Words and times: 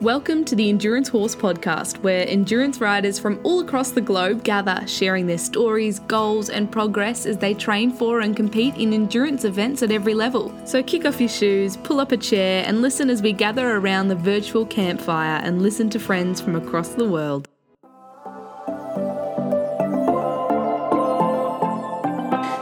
Welcome 0.00 0.44
to 0.44 0.54
the 0.54 0.68
Endurance 0.68 1.08
Horse 1.08 1.34
Podcast, 1.34 1.98
where 2.04 2.24
endurance 2.28 2.80
riders 2.80 3.18
from 3.18 3.40
all 3.42 3.58
across 3.58 3.90
the 3.90 4.00
globe 4.00 4.44
gather, 4.44 4.86
sharing 4.86 5.26
their 5.26 5.38
stories, 5.38 5.98
goals, 5.98 6.50
and 6.50 6.70
progress 6.70 7.26
as 7.26 7.38
they 7.38 7.52
train 7.52 7.90
for 7.90 8.20
and 8.20 8.36
compete 8.36 8.76
in 8.76 8.92
endurance 8.92 9.42
events 9.42 9.82
at 9.82 9.90
every 9.90 10.14
level. 10.14 10.54
So 10.64 10.84
kick 10.84 11.04
off 11.04 11.18
your 11.18 11.28
shoes, 11.28 11.76
pull 11.78 11.98
up 11.98 12.12
a 12.12 12.16
chair, 12.16 12.62
and 12.64 12.80
listen 12.80 13.10
as 13.10 13.22
we 13.22 13.32
gather 13.32 13.76
around 13.76 14.06
the 14.06 14.14
virtual 14.14 14.64
campfire 14.64 15.40
and 15.42 15.62
listen 15.62 15.90
to 15.90 15.98
friends 15.98 16.40
from 16.40 16.54
across 16.54 16.90
the 16.90 17.08
world. 17.08 17.48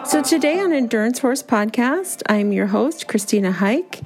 So, 0.06 0.22
today 0.22 0.58
on 0.60 0.72
Endurance 0.72 1.18
Horse 1.18 1.42
Podcast, 1.42 2.22
I'm 2.30 2.52
your 2.52 2.68
host, 2.68 3.08
Christina 3.08 3.52
Hyke, 3.52 4.00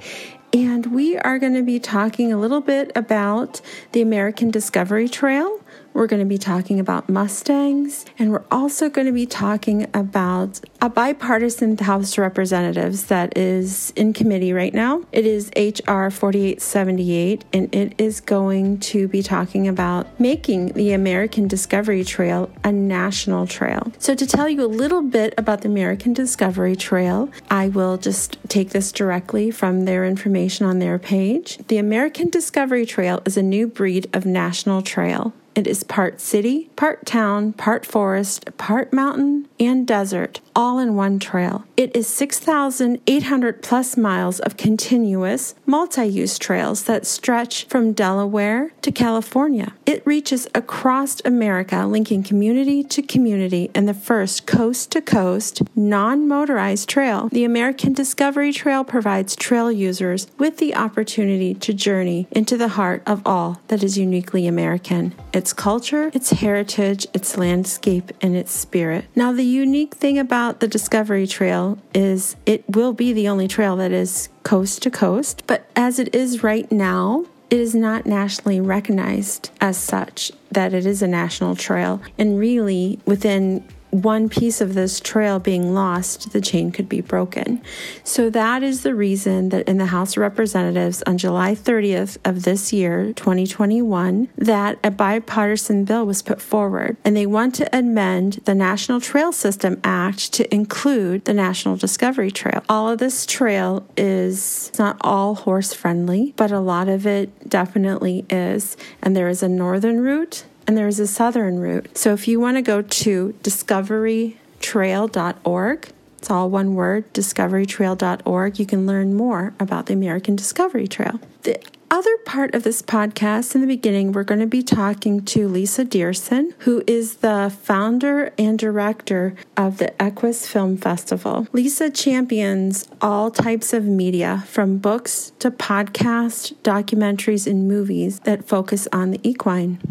and 0.53 0.87
we 0.87 1.17
are 1.17 1.39
going 1.39 1.53
to 1.53 1.63
be 1.63 1.79
talking 1.79 2.33
a 2.33 2.37
little 2.37 2.61
bit 2.61 2.91
about 2.95 3.61
the 3.93 4.01
American 4.01 4.51
Discovery 4.51 5.07
Trail 5.07 5.59
we're 5.93 6.07
going 6.07 6.21
to 6.21 6.25
be 6.25 6.37
talking 6.37 6.79
about 6.79 7.09
Mustangs, 7.09 8.05
and 8.17 8.31
we're 8.31 8.45
also 8.49 8.89
going 8.89 9.07
to 9.07 9.13
be 9.13 9.25
talking 9.25 9.87
about 9.93 10.61
a 10.81 10.89
bipartisan 10.89 11.77
House 11.77 12.13
of 12.13 12.19
Representatives 12.19 13.05
that 13.05 13.37
is 13.37 13.91
in 13.95 14.13
committee 14.13 14.53
right 14.53 14.73
now. 14.73 15.03
It 15.11 15.25
is 15.25 15.51
H.R. 15.55 16.09
4878, 16.09 17.45
and 17.53 17.73
it 17.75 17.93
is 17.97 18.21
going 18.21 18.79
to 18.79 19.07
be 19.07 19.21
talking 19.21 19.67
about 19.67 20.19
making 20.19 20.73
the 20.73 20.93
American 20.93 21.47
Discovery 21.47 22.03
Trail 22.03 22.49
a 22.63 22.71
national 22.71 23.47
trail. 23.47 23.91
So, 23.99 24.15
to 24.15 24.25
tell 24.25 24.47
you 24.47 24.63
a 24.63 24.67
little 24.67 25.01
bit 25.01 25.33
about 25.37 25.61
the 25.61 25.67
American 25.67 26.13
Discovery 26.13 26.75
Trail, 26.75 27.29
I 27.49 27.67
will 27.67 27.97
just 27.97 28.37
take 28.47 28.69
this 28.69 28.91
directly 28.91 29.51
from 29.51 29.85
their 29.85 30.05
information 30.05 30.65
on 30.65 30.79
their 30.79 30.97
page. 30.97 31.57
The 31.67 31.77
American 31.77 32.29
Discovery 32.29 32.85
Trail 32.85 33.21
is 33.25 33.37
a 33.37 33.43
new 33.43 33.67
breed 33.67 34.09
of 34.13 34.25
national 34.25 34.81
trail. 34.81 35.33
It 35.53 35.67
is 35.67 35.83
part 35.83 36.21
city, 36.21 36.69
part 36.77 37.05
town, 37.05 37.51
part 37.53 37.85
forest, 37.85 38.57
part 38.57 38.93
mountain, 38.93 39.49
and 39.59 39.85
desert, 39.85 40.39
all 40.55 40.79
in 40.79 40.95
one 40.95 41.19
trail. 41.19 41.65
It 41.77 41.95
is 41.95 42.07
6,800 42.07 43.61
plus 43.61 43.97
miles 43.97 44.39
of 44.39 44.57
continuous, 44.57 45.55
multi 45.65 46.05
use 46.05 46.37
trails 46.37 46.83
that 46.83 47.05
stretch 47.05 47.65
from 47.65 47.93
Delaware 47.93 48.71
to 48.81 48.91
California. 48.91 49.73
It 49.85 50.05
reaches 50.05 50.47
across 50.53 51.21
America, 51.25 51.85
linking 51.85 52.23
community 52.23 52.83
to 52.83 53.01
community 53.01 53.71
in 53.73 53.85
the 53.85 53.93
first 53.93 54.45
coast 54.45 54.91
to 54.91 55.01
coast, 55.01 55.61
non 55.75 56.27
motorized 56.27 56.89
trail. 56.89 57.29
The 57.31 57.45
American 57.45 57.93
Discovery 57.93 58.53
Trail 58.53 58.83
provides 58.83 59.35
trail 59.35 59.71
users 59.71 60.27
with 60.37 60.57
the 60.57 60.75
opportunity 60.75 61.53
to 61.55 61.73
journey 61.73 62.27
into 62.31 62.57
the 62.57 62.69
heart 62.69 63.03
of 63.05 63.21
all 63.25 63.61
that 63.67 63.83
is 63.83 63.97
uniquely 63.97 64.47
American 64.47 65.13
its 65.33 65.53
culture, 65.53 66.11
its 66.13 66.31
heritage, 66.31 67.07
its 67.13 67.37
landscape, 67.37 68.11
and 68.21 68.35
its 68.35 68.51
spirit. 68.51 69.05
Now, 69.15 69.31
the 69.31 69.45
unique 69.45 69.95
thing 69.95 70.19
about 70.19 70.40
the 70.49 70.67
Discovery 70.67 71.27
Trail 71.27 71.77
is 71.93 72.35
it 72.47 72.63
will 72.67 72.93
be 72.93 73.13
the 73.13 73.27
only 73.27 73.47
trail 73.47 73.75
that 73.75 73.91
is 73.91 74.29
coast 74.41 74.81
to 74.81 74.89
coast, 74.89 75.43
but 75.45 75.69
as 75.75 75.99
it 75.99 76.15
is 76.15 76.41
right 76.41 76.69
now, 76.71 77.25
it 77.51 77.59
is 77.59 77.75
not 77.75 78.07
nationally 78.07 78.59
recognized 78.59 79.51
as 79.61 79.77
such 79.77 80.31
that 80.51 80.73
it 80.73 80.85
is 80.85 81.01
a 81.01 81.07
national 81.07 81.55
trail. 81.55 82.01
And 82.17 82.39
really, 82.39 82.99
within 83.05 83.63
one 83.91 84.29
piece 84.29 84.61
of 84.61 84.73
this 84.73 84.99
trail 84.99 85.39
being 85.39 85.73
lost, 85.73 86.31
the 86.31 86.41
chain 86.41 86.71
could 86.71 86.89
be 86.89 87.01
broken. 87.01 87.61
So 88.03 88.29
that 88.29 88.63
is 88.63 88.83
the 88.83 88.95
reason 88.95 89.49
that 89.49 89.67
in 89.67 89.77
the 89.77 89.87
House 89.87 90.13
of 90.13 90.21
Representatives 90.21 91.03
on 91.05 91.17
July 91.17 91.53
30th 91.53 92.17
of 92.25 92.43
this 92.43 92.73
year, 92.73 93.13
2021, 93.13 94.29
that 94.37 94.79
a 94.83 94.91
bipartisan 94.91 95.85
bill 95.85 96.05
was 96.05 96.21
put 96.21 96.41
forward 96.41 96.97
and 97.03 97.15
they 97.15 97.25
want 97.25 97.53
to 97.55 97.77
amend 97.77 98.41
the 98.45 98.55
National 98.55 99.01
Trail 99.01 99.31
System 99.31 99.79
Act 99.83 100.33
to 100.33 100.53
include 100.53 101.25
the 101.25 101.33
National 101.33 101.75
Discovery 101.75 102.31
Trail. 102.31 102.63
All 102.69 102.89
of 102.89 102.99
this 102.99 103.25
trail 103.25 103.85
is 103.97 104.71
not 104.79 104.97
all 105.01 105.35
horse 105.35 105.73
friendly, 105.73 106.33
but 106.37 106.51
a 106.51 106.59
lot 106.59 106.87
of 106.87 107.05
it 107.05 107.49
definitely 107.49 108.25
is. 108.29 108.77
And 109.01 109.15
there 109.15 109.27
is 109.27 109.43
a 109.43 109.49
northern 109.49 110.01
route 110.01 110.45
and 110.71 110.77
there's 110.77 111.01
a 111.01 111.07
southern 111.07 111.59
route. 111.59 111.97
So 111.97 112.13
if 112.13 112.29
you 112.29 112.39
want 112.39 112.55
to 112.55 112.61
go 112.61 112.81
to 112.81 113.35
discoverytrail.org, 113.43 115.89
it's 116.17 116.31
all 116.31 116.49
one 116.49 116.75
word, 116.75 117.13
discoverytrail.org, 117.13 118.57
you 118.57 118.65
can 118.65 118.87
learn 118.87 119.13
more 119.13 119.53
about 119.59 119.87
the 119.87 119.93
American 119.93 120.37
Discovery 120.37 120.87
Trail. 120.87 121.19
The 121.43 121.61
other 121.89 122.15
part 122.19 122.55
of 122.55 122.63
this 122.63 122.81
podcast, 122.81 123.53
in 123.53 123.59
the 123.59 123.67
beginning, 123.67 124.13
we're 124.13 124.23
going 124.23 124.39
to 124.39 124.47
be 124.47 124.63
talking 124.63 125.25
to 125.25 125.49
Lisa 125.49 125.83
Diersen, 125.83 126.53
who 126.59 126.85
is 126.87 127.17
the 127.17 127.53
founder 127.61 128.31
and 128.37 128.57
director 128.57 129.35
of 129.57 129.77
the 129.77 130.01
Equus 130.01 130.47
Film 130.47 130.77
Festival. 130.77 131.49
Lisa 131.51 131.89
champions 131.89 132.87
all 133.01 133.29
types 133.29 133.73
of 133.73 133.83
media, 133.83 134.45
from 134.47 134.77
books 134.77 135.33
to 135.39 135.51
podcasts, 135.51 136.53
documentaries, 136.63 137.45
and 137.45 137.67
movies 137.67 138.21
that 138.21 138.47
focus 138.47 138.87
on 138.93 139.11
the 139.11 139.19
equine. 139.21 139.81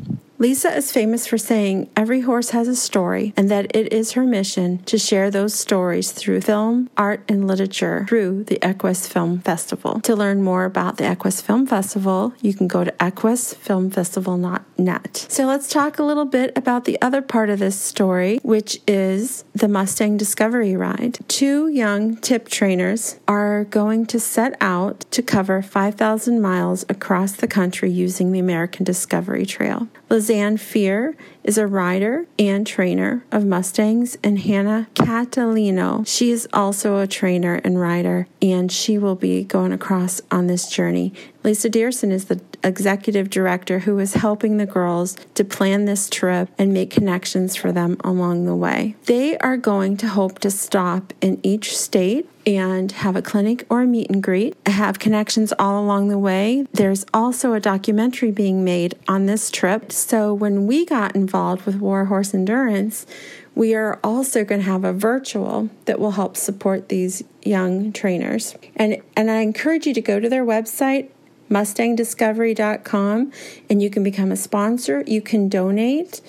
Lisa 0.41 0.75
is 0.75 0.91
famous 0.91 1.27
for 1.27 1.37
saying 1.37 1.91
every 1.95 2.23
horse 2.23 2.49
has 2.49 2.67
a 2.67 2.75
story 2.75 3.34
and 3.37 3.51
that 3.51 3.77
it 3.77 3.93
is 3.93 4.12
her 4.12 4.25
mission 4.25 4.78
to 4.84 4.97
share 4.97 5.31
those 5.31 5.53
stories 5.53 6.12
through 6.12 6.41
film, 6.41 6.89
art, 6.97 7.23
and 7.28 7.47
literature 7.47 8.06
through 8.09 8.45
the 8.45 8.59
Equus 8.65 9.06
Film 9.06 9.41
Festival. 9.41 10.01
To 10.01 10.17
learn 10.17 10.43
more 10.43 10.65
about 10.65 10.97
the 10.97 11.05
Equus 11.05 11.43
Film 11.43 11.67
Festival, 11.67 12.33
you 12.41 12.55
can 12.55 12.69
go 12.69 12.84
to 12.84 12.93
equusfilmfestival.net. 12.93 15.27
So 15.28 15.45
let's 15.45 15.69
talk 15.69 15.99
a 15.99 16.03
little 16.03 16.25
bit 16.25 16.57
about 16.57 16.87
the 16.87 16.97
other 17.03 17.21
part 17.21 17.51
of 17.51 17.59
this 17.59 17.78
story, 17.78 18.41
which 18.43 18.81
is 18.89 19.45
the 19.55 19.69
Mustang 19.69 20.17
Discovery 20.17 20.75
Ride. 20.75 21.19
Two 21.28 21.69
young 21.69 22.17
tip 22.17 22.49
trainers 22.49 23.21
are 23.28 23.65
going 23.65 24.07
to 24.07 24.19
set 24.19 24.57
out 24.62 25.01
to 25.11 25.22
cover 25.22 25.61
5,000 25.61 26.41
miles 26.41 26.87
across 26.89 27.33
the 27.33 27.47
country 27.47 27.91
using 27.91 28.33
the 28.33 28.39
American 28.39 28.87
Discovery 28.87 29.45
Trail. 29.45 29.87
Lizanne 30.10 30.59
Fear 30.59 31.16
is 31.50 31.59
a 31.59 31.66
rider 31.66 32.25
and 32.38 32.65
trainer 32.65 33.25
of 33.33 33.44
Mustangs, 33.44 34.16
and 34.22 34.38
Hannah 34.38 34.87
Catalino. 34.94 36.06
She 36.06 36.31
is 36.31 36.47
also 36.53 36.99
a 36.99 37.09
trainer 37.09 37.56
and 37.65 37.81
rider, 37.81 38.28
and 38.41 38.71
she 38.71 38.99
will 38.99 39.16
be 39.16 39.43
going 39.43 39.72
across 39.72 40.21
on 40.31 40.47
this 40.47 40.71
journey. 40.71 41.12
Lisa 41.43 41.69
Diersen 41.69 42.12
is 42.12 42.27
the 42.27 42.41
executive 42.62 43.31
director 43.31 43.81
who 43.81 43.99
is 43.99 44.15
helping 44.15 44.59
the 44.59 44.66
girls 44.66 45.16
to 45.34 45.43
plan 45.43 45.87
this 45.87 46.09
trip 46.09 46.50
and 46.56 46.72
make 46.72 46.91
connections 46.91 47.56
for 47.56 47.72
them 47.72 47.97
along 48.05 48.44
the 48.44 48.55
way. 48.55 48.94
They 49.06 49.37
are 49.39 49.56
going 49.56 49.97
to 49.99 50.09
hope 50.09 50.39
to 50.41 50.50
stop 50.50 51.12
in 51.21 51.41
each 51.43 51.77
state 51.77 52.28
and 52.47 52.93
have 52.93 53.16
a 53.16 53.22
clinic 53.22 53.66
or 53.71 53.83
a 53.83 53.87
meet 53.87 54.10
and 54.10 54.22
greet, 54.22 54.56
have 54.66 54.99
connections 54.99 55.53
all 55.59 55.83
along 55.83 56.09
the 56.09 56.19
way. 56.19 56.66
There's 56.72 57.05
also 57.12 57.55
a 57.55 57.60
documentary 57.60 58.31
being 58.31 58.65
made 58.65 58.94
on 59.09 59.27
this 59.27 59.50
trip. 59.50 59.93
So 59.93 60.34
when 60.34 60.66
we 60.66 60.84
got 60.84 61.15
involved 61.15 61.40
with 61.67 61.77
War 61.77 62.06
Horse 62.06 62.34
Endurance, 62.34 63.06
we 63.55 63.75
are 63.75 63.99
also 64.05 64.45
going 64.45 64.61
to 64.61 64.67
have 64.67 64.84
a 64.84 64.93
virtual 64.93 65.71
that 65.87 65.99
will 65.99 66.12
help 66.12 66.37
support 66.37 66.89
these 66.89 67.23
young 67.43 67.93
trainers. 67.93 68.55
And 68.77 69.03
and 69.17 69.31
I 69.31 69.41
encourage 69.41 69.87
you 69.87 69.95
to 69.95 70.01
go 70.01 70.21
to 70.21 70.28
their 70.28 70.45
website 70.45 71.11
mustangdiscovery.com 71.51 73.33
and 73.69 73.83
you 73.83 73.91
can 73.91 74.05
become 74.05 74.31
a 74.31 74.37
sponsor, 74.37 75.03
you 75.06 75.21
can 75.21 75.49
donate 75.49 76.21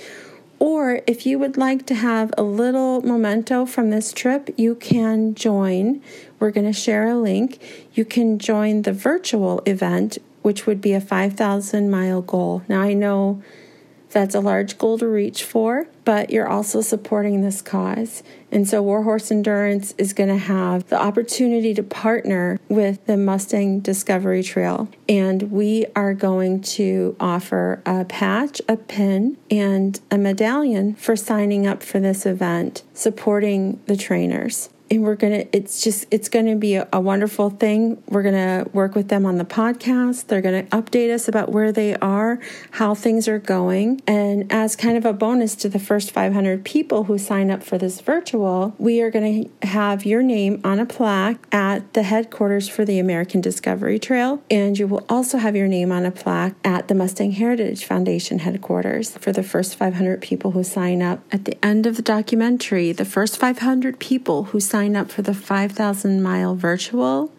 or 0.62 1.02
if 1.08 1.26
you 1.26 1.40
would 1.40 1.58
like 1.58 1.88
to 1.88 1.96
have 1.96 2.32
a 2.38 2.44
little 2.44 3.02
memento 3.02 3.66
from 3.66 3.90
this 3.90 4.14
trip, 4.14 4.48
you 4.58 4.76
can 4.76 5.34
join. 5.34 6.04
We're 6.40 6.52
going 6.52 6.68
to 6.68 6.80
share 6.80 7.08
a 7.08 7.16
link. 7.16 7.60
You 7.96 8.06
can 8.06 8.38
join 8.38 8.84
the 8.84 8.94
virtual 8.94 9.64
event, 9.66 10.20
which 10.44 10.68
would 10.68 10.80
be 10.80 10.94
a 10.94 11.02
5,000 11.02 11.90
mile 11.90 12.22
goal. 12.22 12.62
Now, 12.68 12.82
I 12.82 12.94
know 12.94 13.42
that's 14.12 14.36
a 14.36 14.40
large 14.40 14.78
goal 14.78 14.98
to 15.00 15.08
reach 15.08 15.44
for, 15.44 15.88
but 16.04 16.30
you're 16.30 16.48
also 16.48 16.82
supporting 16.82 17.42
this 17.42 17.62
cause. 17.62 18.24
And 18.52 18.68
so 18.68 18.82
Warhorse 18.82 19.32
Endurance 19.32 19.94
is 19.98 20.14
going 20.14 20.30
to 20.30 20.38
have 20.38 20.88
the 20.88 21.02
opportunity 21.02 21.74
to 21.74 21.84
partner 21.84 22.60
with 22.68 23.06
the 23.06 23.18
Mustang 23.18 23.80
Discovery 23.80 24.44
Trail. 24.44 24.90
And 25.08 25.52
we 25.52 25.86
are 25.96 26.14
going 26.14 26.62
to 26.62 27.16
offer 27.20 27.82
a 27.86 28.06
patch, 28.06 28.62
a 28.68 28.78
pin, 28.78 29.38
and 29.50 30.00
a 30.10 30.18
medallion 30.18 30.96
for 30.96 31.16
signing 31.16 31.66
up 31.66 31.82
for 31.82 32.00
this 32.00 32.26
event, 32.26 32.84
supporting 32.94 33.80
the 33.86 33.96
trainers. 33.96 34.70
And 34.92 35.04
we're 35.04 35.16
to 35.32 35.56
it's 35.56 35.82
just 35.82 36.06
it's 36.12 36.28
to 36.46 36.56
be 36.56 36.76
a, 36.76 36.88
a 36.92 37.00
wonderful 37.00 37.50
thing. 37.50 38.04
We're 38.10 38.24
to 38.64 38.70
work 38.74 38.94
with 38.94 39.08
them 39.08 39.26
on 39.26 39.38
the 39.38 39.46
podcast. 39.46 40.28
They're 40.28 40.42
to 40.66 40.70
update 40.70 41.12
us 41.12 41.28
about 41.28 41.50
where 41.50 41.72
they 41.72 41.96
are 41.96 42.40
how 42.72 42.94
things 42.94 43.28
are 43.28 43.40
going. 43.40 44.02
And 44.06 44.52
as 44.52 44.76
kind 44.76 44.98
of 44.98 45.06
a 45.06 45.14
bonus 45.14 45.56
to 45.56 45.70
the 45.70 45.80
first 45.80 46.12
500 46.12 46.66
people 46.66 47.06
who 47.06 47.18
sign 47.18 47.50
up 47.50 47.64
for 47.64 47.78
this 47.78 48.02
virtual 48.02 48.76
we 48.78 49.02
are 49.02 49.10
to 49.64 49.68
have 49.68 50.06
your 50.06 50.22
name 50.22 50.60
on 50.64 50.80
a 50.80 50.86
plaque 50.86 51.40
at 51.54 51.94
the 51.94 52.04
headquarters 52.04 52.68
for 52.68 52.84
the 52.84 53.00
american 53.00 53.40
discovery 53.40 53.98
trail. 53.98 54.44
And 54.52 54.78
you 54.78 54.88
will 54.88 55.06
also 55.08 55.38
have 55.38 55.56
your 55.56 55.68
name 55.68 55.92
on 55.92 56.06
a 56.06 56.12
plaque 56.12 56.56
at 56.66 56.90
the 56.90 56.96
mustang 56.96 57.32
heritage 57.32 57.86
foundation 57.86 58.40
headquarters 58.40 59.18
for 59.18 59.32
the 59.32 59.44
first 59.44 59.76
500 59.78 60.22
people 60.22 60.52
who 60.52 60.64
sign 60.64 61.02
up. 61.02 61.22
At 61.32 61.46
the 61.46 61.64
end 61.66 61.86
of 61.86 61.96
the 61.96 62.02
documentary 62.02 62.92
the 62.92 63.06
first 63.06 63.38
500 63.38 64.00
people 64.00 64.46
who 64.46 64.60
sign 64.60 64.81
sign 64.82 64.96
up 64.96 65.12
for 65.12 65.22
the 65.22 65.34
5,000 65.34 66.24
mile 66.24 66.56
virtual, 66.56 67.32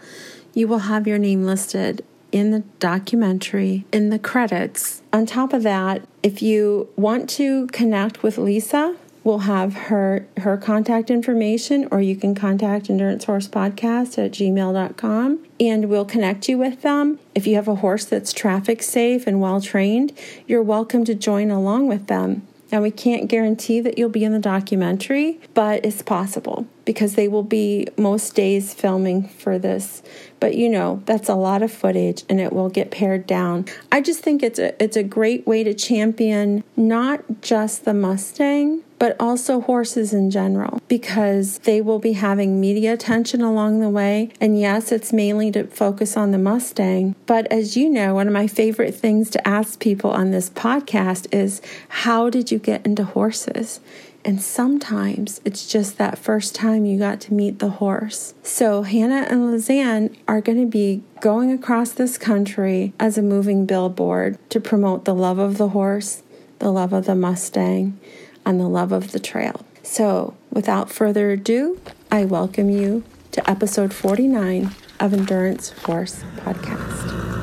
you 0.55 0.69
will 0.69 0.87
have 0.91 1.09
your 1.09 1.19
name 1.19 1.45
listed 1.45 2.05
in 2.31 2.53
the 2.53 2.61
documentary 2.79 3.85
in 3.93 4.11
the 4.11 4.19
credits. 4.19 5.03
On 5.13 5.27
top 5.27 5.53
of 5.53 5.65
that, 5.65 6.07
if 6.23 6.41
you 6.41 6.89
want 6.95 7.29
to 7.31 7.67
connect 7.69 8.23
with 8.23 8.39
Lisa, 8.39 8.95
we'll 9.25 9.41
have 9.41 9.75
her 9.91 10.25
her 10.37 10.57
contact 10.57 11.11
information 11.11 11.89
or 11.91 12.01
you 12.01 12.15
can 12.15 12.33
contact 12.33 12.89
endurance 12.89 13.25
horse 13.25 13.49
podcast 13.49 14.25
at 14.25 14.31
gmail.com 14.31 15.45
and 15.59 15.89
we'll 15.89 16.05
connect 16.05 16.49
you 16.49 16.57
with 16.57 16.83
them. 16.83 17.19
If 17.35 17.49
you 17.49 17.57
have 17.57 17.67
a 17.67 17.77
horse 17.87 18.05
that's 18.05 18.33
traffic 18.33 18.85
safe 18.85 19.27
and 19.27 19.41
well 19.41 19.61
trained 19.61 20.13
you're 20.47 20.63
welcome 20.63 21.05
to 21.07 21.15
join 21.15 21.51
along 21.51 21.89
with 21.89 22.07
them. 22.07 22.47
Now, 22.73 22.81
we 22.81 22.91
can't 22.91 23.29
guarantee 23.29 23.81
that 23.83 23.99
you'll 23.99 24.09
be 24.09 24.25
in 24.25 24.33
the 24.33 24.39
documentary, 24.39 25.39
but 25.53 25.85
it's 25.85 26.01
possible 26.01 26.67
because 26.85 27.15
they 27.15 27.29
will 27.29 27.43
be 27.43 27.87
most 27.97 28.35
days 28.35 28.75
filming 28.75 29.29
for 29.29 29.59
this. 29.59 30.03
But 30.41 30.57
you 30.57 30.69
know, 30.69 31.03
that's 31.07 31.29
a 31.29 31.35
lot 31.35 31.63
of 31.63 31.73
footage 31.73 32.25
and 32.29 32.41
it 32.41 32.53
will 32.53 32.69
get 32.69 32.91
pared 32.91 33.27
down. 33.27 33.67
I 33.91 34.01
just 34.01 34.21
think 34.21 34.43
it's 34.43 34.59
a 34.59 34.83
it's 34.83 34.97
a 34.97 35.03
great 35.03 35.47
way 35.47 35.63
to 35.65 35.75
champion 35.75 36.65
not 36.77 37.23
just 37.41 37.85
the 37.85 37.95
Mustang, 37.95 38.83
but 38.99 39.17
also 39.19 39.61
horses 39.61 40.13
in 40.13 40.31
general 40.31 40.81
because 40.87 41.59
they 41.59 41.81
will 41.81 41.99
be 41.99 42.13
having 42.13 42.61
media 42.61 42.93
attention 42.93 43.41
along 43.41 43.81
the 43.81 43.89
way. 43.89 44.31
And 44.41 44.61
yes, 44.61 44.93
it's 44.93 45.13
mainly 45.13 45.51
to 45.53 45.65
focus 45.65 46.17
on 46.17 46.31
the 46.31 46.39
Mustang. 46.39 47.17
But 47.27 47.51
as 47.51 47.77
you 47.77 47.91
know, 47.91 48.15
one 48.15 48.29
of 48.29 48.33
my 48.33 48.47
favorite 48.47 48.95
things 48.95 49.29
to 49.31 49.49
ask 49.49 49.81
people 49.81 50.11
on 50.11 50.31
this 50.31 50.51
podcast 50.51 51.27
is 51.33 51.61
how 51.89 52.31
did 52.31 52.53
you 52.53 52.61
get 52.61 52.87
into 52.87 53.03
horses? 53.03 53.81
And 54.25 54.41
sometimes 54.41 55.41
it's 55.45 55.67
just 55.67 55.99
that 55.99 56.19
first 56.19 56.55
time 56.55 56.85
you 56.85 56.99
got 56.99 57.21
to 57.23 57.35
meet 57.35 57.59
the 57.59 57.71
horse. 57.71 58.35
So 58.43 58.83
Hannah 58.83 59.27
and 59.29 59.53
Lizanne 59.53 60.17
are 60.29 60.41
going 60.41 60.61
to 60.61 60.67
be 60.67 61.03
going 61.21 61.51
across 61.51 61.91
this 61.91 62.19
country 62.19 62.93
as 63.01 63.19
a 63.19 63.23
moving 63.23 63.67
billboard 63.67 64.39
to 64.51 64.61
promote 64.61 65.05
the 65.05 65.15
love 65.15 65.39
of 65.39 65.59
the 65.59 65.71
horse, 65.71 66.23
the 66.61 66.71
love 66.71 66.93
of 66.93 67.07
the 67.07 67.17
Mustang, 67.17 67.99
and 68.47 68.61
the 68.61 68.69
love 68.69 68.93
of 68.93 69.11
the 69.11 69.21
trail. 69.21 69.65
So, 69.83 70.37
without 70.51 70.91
further 70.91 71.33
ado, 71.33 71.81
I 72.11 72.25
welcome 72.25 72.71
you 72.71 73.03
to 73.33 73.51
episode 73.51 73.93
49 73.93 74.71
of 75.01 75.13
Endurance 75.13 75.71
Horse 75.71 76.23
Podcast. 76.37 77.42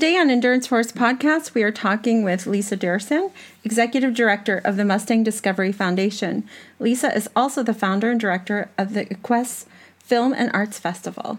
Today 0.00 0.16
on 0.16 0.30
Endurance 0.30 0.68
Horse 0.68 0.92
Podcast, 0.92 1.52
we 1.52 1.62
are 1.62 1.70
talking 1.70 2.24
with 2.24 2.46
Lisa 2.46 2.74
Diersen, 2.74 3.30
Executive 3.64 4.14
Director 4.14 4.56
of 4.64 4.78
the 4.78 4.84
Mustang 4.86 5.22
Discovery 5.22 5.72
Foundation. 5.72 6.48
Lisa 6.78 7.14
is 7.14 7.28
also 7.36 7.62
the 7.62 7.74
founder 7.74 8.10
and 8.10 8.18
director 8.18 8.70
of 8.78 8.94
the 8.94 9.06
Equus 9.12 9.66
Film 9.98 10.32
and 10.32 10.50
Arts 10.54 10.78
Festival. 10.78 11.38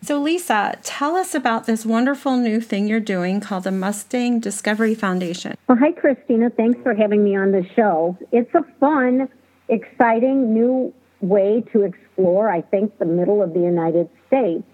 So, 0.00 0.18
Lisa, 0.22 0.78
tell 0.82 1.16
us 1.16 1.34
about 1.34 1.66
this 1.66 1.84
wonderful 1.84 2.38
new 2.38 2.62
thing 2.62 2.88
you're 2.88 2.98
doing 2.98 3.40
called 3.42 3.64
the 3.64 3.72
Mustang 3.72 4.40
Discovery 4.40 4.94
Foundation. 4.94 5.58
Well, 5.68 5.76
hi, 5.76 5.92
Christina. 5.92 6.48
Thanks 6.48 6.80
for 6.82 6.94
having 6.94 7.22
me 7.22 7.36
on 7.36 7.52
the 7.52 7.66
show. 7.76 8.16
It's 8.32 8.54
a 8.54 8.64
fun, 8.80 9.28
exciting 9.68 10.54
new 10.54 10.94
way 11.20 11.62
to 11.74 11.82
explore, 11.82 12.48
I 12.48 12.62
think, 12.62 12.98
the 12.98 13.04
middle 13.04 13.42
of 13.42 13.52
the 13.52 13.60
United 13.60 14.08
States 14.28 14.64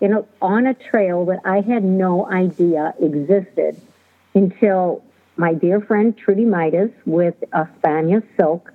you 0.00 0.08
know, 0.08 0.26
on 0.40 0.66
a 0.66 0.74
trail 0.74 1.24
that 1.26 1.40
I 1.44 1.60
had 1.60 1.84
no 1.84 2.26
idea 2.30 2.94
existed 3.00 3.80
until 4.34 5.02
my 5.36 5.54
dear 5.54 5.80
friend 5.80 6.16
Trudy 6.16 6.44
Midas 6.44 6.90
with 7.06 7.34
Espana 7.52 8.22
Silk 8.36 8.72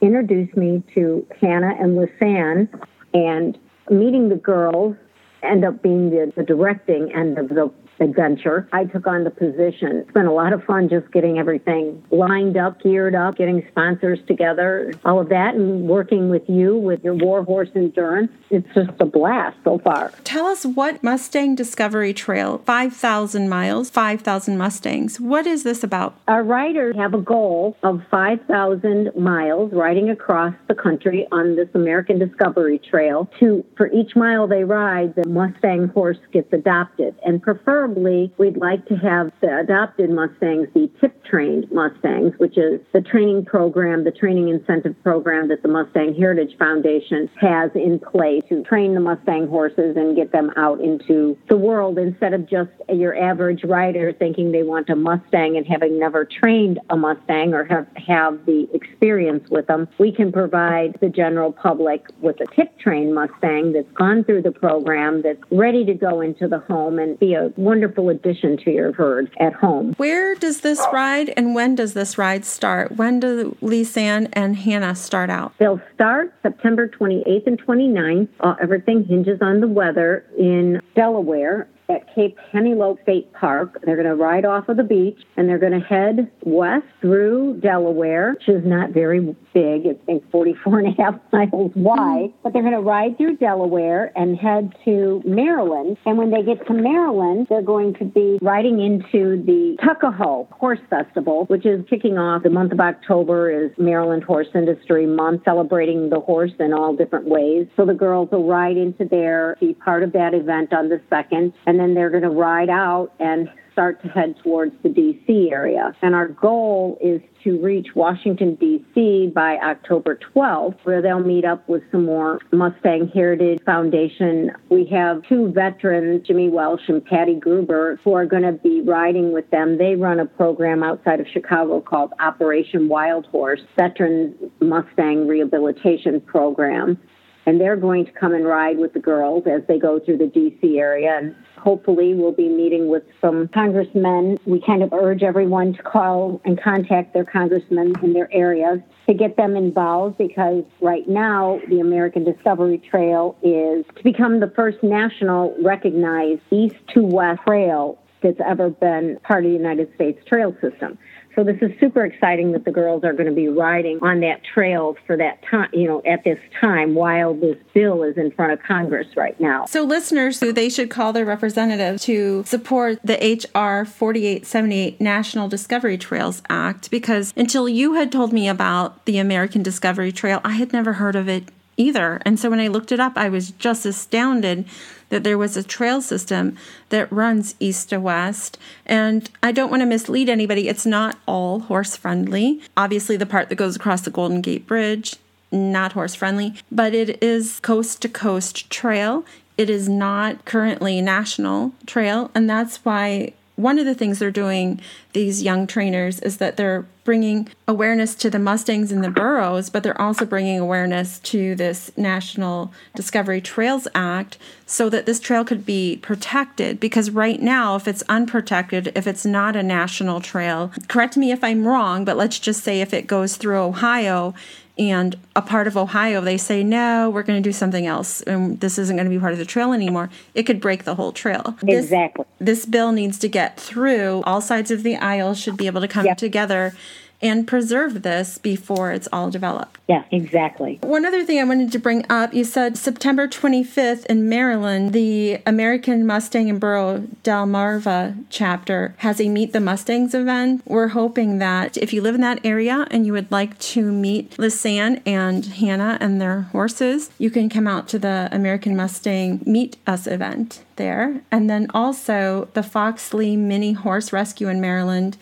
introduced 0.00 0.56
me 0.56 0.82
to 0.94 1.26
Hannah 1.40 1.74
and 1.78 1.98
Lisanne 1.98 2.68
and 3.14 3.58
meeting 3.90 4.28
the 4.28 4.36
girls 4.36 4.96
end 5.42 5.64
up 5.64 5.82
being 5.82 6.10
the, 6.10 6.32
the 6.36 6.42
directing 6.42 7.12
end 7.12 7.38
of 7.38 7.48
the 7.48 7.70
adventure. 8.00 8.68
I 8.72 8.84
took 8.84 9.06
on 9.06 9.24
the 9.24 9.30
position. 9.30 9.96
It's 9.96 10.12
been 10.12 10.26
a 10.26 10.32
lot 10.32 10.52
of 10.52 10.62
fun 10.64 10.88
just 10.88 11.10
getting 11.12 11.38
everything 11.38 12.02
lined 12.10 12.56
up, 12.56 12.80
geared 12.82 13.14
up, 13.14 13.36
getting 13.36 13.66
sponsors 13.70 14.18
together, 14.26 14.92
all 15.04 15.20
of 15.20 15.28
that, 15.30 15.54
and 15.54 15.88
working 15.88 16.28
with 16.28 16.48
you 16.48 16.76
with 16.76 17.02
your 17.02 17.14
Warhorse 17.14 17.70
Endurance. 17.74 18.30
It's 18.50 18.66
just 18.74 18.90
a 19.00 19.04
blast 19.04 19.56
so 19.64 19.78
far. 19.78 20.12
Tell 20.24 20.46
us 20.46 20.64
what 20.64 21.02
Mustang 21.02 21.54
Discovery 21.54 22.14
Trail, 22.14 22.58
5,000 22.58 23.48
miles, 23.48 23.90
5,000 23.90 24.56
Mustangs. 24.56 25.20
What 25.20 25.46
is 25.46 25.62
this 25.62 25.82
about? 25.82 26.14
Our 26.28 26.42
riders 26.42 26.96
have 26.96 27.14
a 27.14 27.20
goal 27.20 27.76
of 27.82 28.02
5,000 28.10 29.16
miles 29.16 29.72
riding 29.72 30.10
across 30.10 30.54
the 30.68 30.74
country 30.74 31.26
on 31.32 31.56
this 31.56 31.68
American 31.74 32.18
Discovery 32.18 32.78
Trail. 32.78 33.30
To 33.40 33.64
for 33.76 33.90
each 33.92 34.14
mile 34.16 34.46
they 34.46 34.64
ride, 34.64 35.14
the 35.14 35.26
Mustang 35.28 35.88
horse 35.88 36.18
gets 36.32 36.52
adopted, 36.52 37.14
and 37.24 37.42
prefer 37.42 37.87
preferably, 37.88 38.32
we'd 38.38 38.56
like 38.56 38.84
to 38.86 38.96
have 38.96 39.30
the 39.40 39.58
adopted 39.58 40.10
Mustangs 40.10 40.68
be 40.74 40.90
tip 41.00 41.24
trained 41.24 41.70
Mustangs, 41.70 42.32
which 42.38 42.56
is 42.56 42.80
the 42.92 43.00
training 43.00 43.44
program, 43.44 44.04
the 44.04 44.10
training 44.10 44.48
incentive 44.48 44.94
program 45.02 45.48
that 45.48 45.62
the 45.62 45.68
Mustang 45.68 46.14
Heritage 46.14 46.56
Foundation 46.58 47.28
has 47.40 47.70
in 47.74 47.98
place 47.98 48.42
to 48.48 48.62
train 48.64 48.94
the 48.94 49.00
Mustang 49.00 49.46
horses 49.48 49.96
and 49.96 50.16
get 50.16 50.32
them 50.32 50.50
out 50.56 50.80
into 50.80 51.36
the 51.48 51.56
world 51.56 51.98
instead 51.98 52.32
of 52.32 52.48
just 52.48 52.70
your 52.88 53.16
average 53.16 53.64
rider 53.64 54.12
thinking 54.12 54.52
they 54.52 54.62
want 54.62 54.88
a 54.88 54.96
Mustang 54.96 55.56
and 55.56 55.66
having 55.66 55.98
never 55.98 56.24
trained 56.24 56.78
a 56.90 56.96
Mustang 56.96 57.54
or 57.54 57.64
have, 57.64 57.86
have 57.96 58.44
the 58.46 58.68
experience 58.72 59.48
with 59.50 59.66
them. 59.66 59.88
We 59.98 60.12
can 60.12 60.32
provide 60.32 60.98
the 61.00 61.08
general 61.08 61.52
public 61.52 62.06
with 62.20 62.40
a 62.40 62.46
tip 62.54 62.78
trained 62.78 63.14
Mustang 63.14 63.72
that's 63.72 63.92
gone 63.92 64.24
through 64.24 64.42
the 64.42 64.52
program, 64.52 65.22
that's 65.22 65.40
ready 65.50 65.84
to 65.84 65.94
go 65.94 66.20
into 66.20 66.48
the 66.48 66.58
home 66.60 66.98
and 66.98 67.18
be 67.18 67.34
a 67.34 67.48
one 67.56 67.77
wonderful 67.78 68.08
addition 68.08 68.56
to 68.56 68.72
your 68.72 68.92
herd 68.92 69.30
at 69.38 69.52
home. 69.52 69.94
Where 69.98 70.34
does 70.34 70.62
this 70.62 70.84
ride 70.92 71.32
and 71.36 71.54
when 71.54 71.76
does 71.76 71.94
this 71.94 72.18
ride 72.18 72.44
start? 72.44 72.96
When 72.96 73.20
do 73.20 73.56
Lisanne 73.62 74.28
and 74.32 74.56
Hannah 74.56 74.96
start 74.96 75.30
out? 75.30 75.52
They'll 75.58 75.80
start 75.94 76.34
September 76.42 76.88
28th 76.88 77.46
and 77.46 77.64
29th. 77.64 78.28
Uh, 78.40 78.56
everything 78.60 79.04
hinges 79.04 79.38
on 79.40 79.60
the 79.60 79.68
weather 79.68 80.24
in 80.36 80.82
Delaware 80.96 81.68
at 81.88 82.14
Cape 82.14 82.36
Henlopen 82.52 83.02
State 83.02 83.32
Park. 83.32 83.78
They're 83.82 83.96
going 83.96 84.08
to 84.08 84.14
ride 84.14 84.44
off 84.44 84.68
of 84.68 84.76
the 84.76 84.82
beach 84.82 85.18
and 85.36 85.48
they're 85.48 85.58
going 85.58 85.72
to 85.72 85.80
head 85.80 86.30
west 86.42 86.86
through 87.00 87.60
Delaware, 87.62 88.34
which 88.34 88.48
is 88.48 88.64
not 88.64 88.90
very 88.90 89.20
big. 89.54 89.86
It's 89.86 90.04
think 90.04 90.30
44 90.30 90.80
and 90.80 90.88
a 90.88 91.02
half 91.02 91.14
miles 91.32 91.72
wide. 91.74 92.30
Mm. 92.30 92.32
But 92.42 92.52
they're 92.52 92.62
going 92.62 92.74
to 92.74 92.80
ride 92.80 93.16
through 93.16 93.36
Delaware 93.36 94.12
and 94.16 94.36
head 94.36 94.74
to 94.84 95.22
Maryland. 95.24 95.96
And 96.06 96.18
when 96.18 96.30
they 96.30 96.42
get 96.42 96.66
to 96.66 96.74
Maryland, 96.74 97.46
they're 97.48 97.62
going 97.62 97.94
to 97.94 98.04
be 98.04 98.38
riding 98.42 98.80
into 98.80 99.42
the 99.44 99.76
Tuckahoe 99.82 100.48
Horse 100.52 100.80
Festival, 100.90 101.44
which 101.46 101.64
is 101.64 101.84
kicking 101.88 102.18
off 102.18 102.42
the 102.42 102.50
month 102.50 102.72
of 102.72 102.80
October 102.80 103.50
is 103.50 103.70
Maryland 103.78 104.24
Horse 104.24 104.48
Industry 104.54 105.06
Month, 105.06 105.42
celebrating 105.44 106.10
the 106.10 106.20
horse 106.20 106.52
in 106.58 106.72
all 106.72 106.94
different 106.94 107.26
ways. 107.26 107.66
So 107.76 107.86
the 107.86 107.94
girls 107.94 108.30
will 108.30 108.46
ride 108.46 108.76
into 108.76 109.04
there, 109.04 109.56
be 109.60 109.74
part 109.74 110.02
of 110.02 110.12
that 110.12 110.34
event 110.34 110.72
on 110.72 110.88
the 110.88 111.00
second, 111.08 111.52
and 111.66 111.77
and 111.78 111.86
then 111.86 111.94
they're 111.94 112.10
going 112.10 112.24
to 112.24 112.30
ride 112.30 112.70
out 112.70 113.12
and 113.20 113.48
start 113.72 114.02
to 114.02 114.08
head 114.08 114.34
towards 114.42 114.72
the 114.82 114.88
DC 114.88 115.52
area. 115.52 115.94
And 116.02 116.12
our 116.12 116.26
goal 116.26 116.98
is 117.00 117.20
to 117.44 117.62
reach 117.62 117.94
Washington, 117.94 118.56
D.C. 118.56 119.30
by 119.32 119.56
October 119.58 120.18
12th, 120.34 120.78
where 120.82 121.00
they'll 121.00 121.20
meet 121.20 121.44
up 121.44 121.68
with 121.68 121.84
some 121.92 122.04
more 122.04 122.40
Mustang 122.50 123.08
Heritage 123.14 123.60
Foundation. 123.64 124.50
We 124.68 124.86
have 124.86 125.22
two 125.28 125.52
veterans, 125.52 126.26
Jimmy 126.26 126.48
Welsh 126.48 126.88
and 126.88 127.04
Patty 127.04 127.36
Gruber, 127.36 128.00
who 128.02 128.14
are 128.14 128.26
going 128.26 128.42
to 128.42 128.52
be 128.52 128.80
riding 128.80 129.32
with 129.32 129.48
them. 129.50 129.78
They 129.78 129.94
run 129.94 130.18
a 130.18 130.26
program 130.26 130.82
outside 130.82 131.20
of 131.20 131.28
Chicago 131.32 131.80
called 131.80 132.12
Operation 132.18 132.88
Wild 132.88 133.26
Horse, 133.26 133.60
Veteran 133.76 134.34
Mustang 134.60 135.28
Rehabilitation 135.28 136.20
Program. 136.20 136.98
And 137.48 137.58
they're 137.58 137.76
going 137.76 138.04
to 138.04 138.12
come 138.12 138.34
and 138.34 138.44
ride 138.44 138.76
with 138.76 138.92
the 138.92 139.00
girls 139.00 139.44
as 139.46 139.62
they 139.68 139.78
go 139.78 139.98
through 139.98 140.18
the 140.18 140.26
DC 140.26 140.76
area. 140.76 141.16
And 141.16 141.34
hopefully, 141.56 142.12
we'll 142.12 142.32
be 142.32 142.46
meeting 142.46 142.88
with 142.88 143.04
some 143.22 143.48
congressmen. 143.48 144.36
We 144.44 144.60
kind 144.60 144.82
of 144.82 144.92
urge 144.92 145.22
everyone 145.22 145.72
to 145.72 145.82
call 145.82 146.42
and 146.44 146.60
contact 146.60 147.14
their 147.14 147.24
congressmen 147.24 147.94
in 148.02 148.12
their 148.12 148.28
areas 148.34 148.80
to 149.06 149.14
get 149.14 149.38
them 149.38 149.56
involved 149.56 150.18
because 150.18 150.62
right 150.82 151.08
now 151.08 151.58
the 151.70 151.80
American 151.80 152.22
Discovery 152.22 152.82
Trail 152.90 153.34
is 153.42 153.86
to 153.96 154.04
become 154.04 154.40
the 154.40 154.52
first 154.54 154.82
national 154.82 155.56
recognized 155.64 156.42
east 156.50 156.76
to 156.92 157.02
west 157.02 157.40
trail 157.46 157.98
that's 158.22 158.40
ever 158.46 158.68
been 158.68 159.18
part 159.22 159.46
of 159.46 159.50
the 159.50 159.56
United 159.56 159.88
States 159.94 160.22
trail 160.26 160.54
system. 160.60 160.98
So 161.38 161.44
this 161.44 161.58
is 161.62 161.70
super 161.78 162.04
exciting 162.04 162.50
that 162.50 162.64
the 162.64 162.72
girls 162.72 163.04
are 163.04 163.12
going 163.12 163.28
to 163.28 163.32
be 163.32 163.46
riding 163.46 164.00
on 164.02 164.18
that 164.22 164.40
trail 164.42 164.96
for 165.06 165.16
that 165.18 165.38
time, 165.48 165.68
you 165.72 165.86
know, 165.86 166.02
at 166.04 166.24
this 166.24 166.40
time 166.60 166.96
while 166.96 167.32
this 167.32 167.54
bill 167.72 168.02
is 168.02 168.16
in 168.16 168.32
front 168.32 168.50
of 168.50 168.60
Congress 168.66 169.06
right 169.16 169.38
now. 169.40 169.64
So 169.66 169.84
listeners, 169.84 170.40
they 170.40 170.68
should 170.68 170.90
call 170.90 171.12
their 171.12 171.24
representative 171.24 172.00
to 172.00 172.42
support 172.44 172.98
the 173.04 173.14
HR 173.14 173.84
4878 173.84 175.00
National 175.00 175.46
Discovery 175.46 175.96
Trails 175.96 176.42
Act 176.48 176.90
because 176.90 177.32
until 177.36 177.68
you 177.68 177.94
had 177.94 178.10
told 178.10 178.32
me 178.32 178.48
about 178.48 179.04
the 179.04 179.18
American 179.18 179.62
Discovery 179.62 180.10
Trail, 180.10 180.40
I 180.42 180.54
had 180.54 180.72
never 180.72 180.94
heard 180.94 181.14
of 181.14 181.28
it 181.28 181.44
either. 181.78 182.20
And 182.26 182.38
so 182.38 182.50
when 182.50 182.60
I 182.60 182.68
looked 182.68 182.92
it 182.92 183.00
up, 183.00 183.14
I 183.16 183.30
was 183.30 183.52
just 183.52 183.86
astounded 183.86 184.66
that 185.08 185.24
there 185.24 185.38
was 185.38 185.56
a 185.56 185.62
trail 185.62 186.02
system 186.02 186.56
that 186.90 187.10
runs 187.10 187.54
east 187.58 187.88
to 187.88 187.98
west. 187.98 188.58
And 188.84 189.30
I 189.42 189.52
don't 189.52 189.70
want 189.70 189.80
to 189.80 189.86
mislead 189.86 190.28
anybody, 190.28 190.68
it's 190.68 190.84
not 190.84 191.16
all 191.26 191.60
horse 191.60 191.96
friendly. 191.96 192.60
Obviously, 192.76 193.16
the 193.16 193.24
part 193.24 193.48
that 193.48 193.54
goes 193.56 193.76
across 193.76 194.02
the 194.02 194.10
Golden 194.10 194.42
Gate 194.42 194.66
Bridge, 194.66 195.16
not 195.50 195.92
horse 195.92 196.14
friendly, 196.14 196.54
but 196.70 196.94
it 196.94 197.22
is 197.22 197.60
coast 197.60 198.02
to 198.02 198.08
coast 198.08 198.68
trail. 198.68 199.24
It 199.56 199.70
is 199.70 199.88
not 199.88 200.44
currently 200.44 201.00
national 201.00 201.72
trail, 201.86 202.30
and 202.34 202.48
that's 202.50 202.84
why 202.84 203.32
one 203.58 203.78
of 203.78 203.86
the 203.86 203.94
things 203.94 204.20
they're 204.20 204.30
doing, 204.30 204.80
these 205.14 205.42
young 205.42 205.66
trainers, 205.66 206.20
is 206.20 206.36
that 206.36 206.56
they're 206.56 206.86
bringing 207.02 207.48
awareness 207.66 208.14
to 208.14 208.30
the 208.30 208.38
Mustangs 208.38 208.92
and 208.92 209.02
the 209.02 209.10
burros, 209.10 209.68
but 209.68 209.82
they're 209.82 210.00
also 210.00 210.24
bringing 210.24 210.60
awareness 210.60 211.18
to 211.18 211.56
this 211.56 211.90
National 211.96 212.72
Discovery 212.94 213.40
Trails 213.40 213.88
Act 213.96 214.38
so 214.64 214.88
that 214.90 215.06
this 215.06 215.18
trail 215.18 215.44
could 215.44 215.66
be 215.66 215.98
protected. 216.02 216.78
Because 216.78 217.10
right 217.10 217.42
now, 217.42 217.74
if 217.74 217.88
it's 217.88 218.04
unprotected, 218.08 218.92
if 218.94 219.08
it's 219.08 219.26
not 219.26 219.56
a 219.56 219.62
national 219.62 220.20
trail, 220.20 220.70
correct 220.86 221.16
me 221.16 221.32
if 221.32 221.42
I'm 221.42 221.66
wrong, 221.66 222.04
but 222.04 222.16
let's 222.16 222.38
just 222.38 222.62
say 222.62 222.80
if 222.80 222.94
it 222.94 223.08
goes 223.08 223.36
through 223.36 223.58
Ohio 223.58 224.34
and 224.78 225.16
a 225.34 225.42
part 225.42 225.66
of 225.66 225.76
Ohio 225.76 226.20
they 226.20 226.36
say 226.36 226.62
no, 226.62 227.10
we're 227.10 227.22
going 227.22 227.42
to 227.42 227.46
do 227.46 227.52
something 227.52 227.86
else, 227.86 228.20
and 228.22 228.60
this 228.60 228.78
isn't 228.78 228.96
going 228.96 229.06
to 229.06 229.10
be 229.10 229.18
part 229.18 229.32
of 229.32 229.38
the 229.38 229.44
trail 229.44 229.72
anymore, 229.72 230.10
it 230.34 230.44
could 230.44 230.60
break 230.60 230.84
the 230.84 230.94
whole 230.94 231.12
trail. 231.12 231.56
Exactly. 231.66 232.24
This, 232.38 232.60
this 232.60 232.66
bill 232.66 232.92
needs 232.92 233.18
to 233.18 233.28
get 233.28 233.58
through. 233.58 234.22
All 234.24 234.40
sides 234.40 234.70
of 234.70 234.82
the 234.82 234.96
aisle 234.96 235.34
should 235.34 235.56
be 235.56 235.66
able 235.66 235.80
to 235.80 235.88
come 235.88 236.06
yep. 236.06 236.18
together 236.18 236.74
and 237.20 237.46
preserve 237.46 238.02
this 238.02 238.38
before 238.38 238.92
it's 238.92 239.08
all 239.12 239.30
developed. 239.30 239.78
Yeah, 239.88 240.04
exactly. 240.10 240.78
One 240.82 241.04
other 241.04 241.24
thing 241.24 241.40
I 241.40 241.44
wanted 241.44 241.72
to 241.72 241.78
bring 241.78 242.04
up 242.10 242.34
you 242.34 242.44
said 242.44 242.76
September 242.76 243.26
25th 243.26 244.06
in 244.06 244.28
Maryland, 244.28 244.92
the 244.92 245.38
American 245.46 246.06
Mustang 246.06 246.50
and 246.50 246.60
Burro 246.60 247.06
Delmarva 247.24 248.24
chapter 248.28 248.94
has 248.98 249.20
a 249.20 249.28
Meet 249.28 249.52
the 249.52 249.60
Mustangs 249.60 250.14
event. 250.14 250.62
We're 250.66 250.88
hoping 250.88 251.38
that 251.38 251.76
if 251.76 251.92
you 251.92 252.02
live 252.02 252.14
in 252.14 252.20
that 252.20 252.44
area 252.44 252.86
and 252.90 253.06
you 253.06 253.12
would 253.12 253.30
like 253.32 253.58
to 253.58 253.90
meet 253.90 254.36
Lisanne 254.36 255.00
and 255.06 255.44
Hannah 255.46 255.98
and 256.00 256.20
their 256.20 256.42
horses, 256.42 257.10
you 257.18 257.30
can 257.30 257.48
come 257.48 257.66
out 257.66 257.88
to 257.88 257.98
the 257.98 258.28
American 258.30 258.76
Mustang 258.76 259.40
Meet 259.44 259.76
Us 259.86 260.06
event 260.06 260.62
there. 260.76 261.20
And 261.30 261.50
then 261.50 261.66
also 261.74 262.48
the 262.54 262.62
Fox 262.62 263.12
Lee 263.12 263.36
Mini 263.36 263.72
Horse 263.72 264.12
Rescue 264.12 264.48
in 264.48 264.60
Maryland 264.60 265.16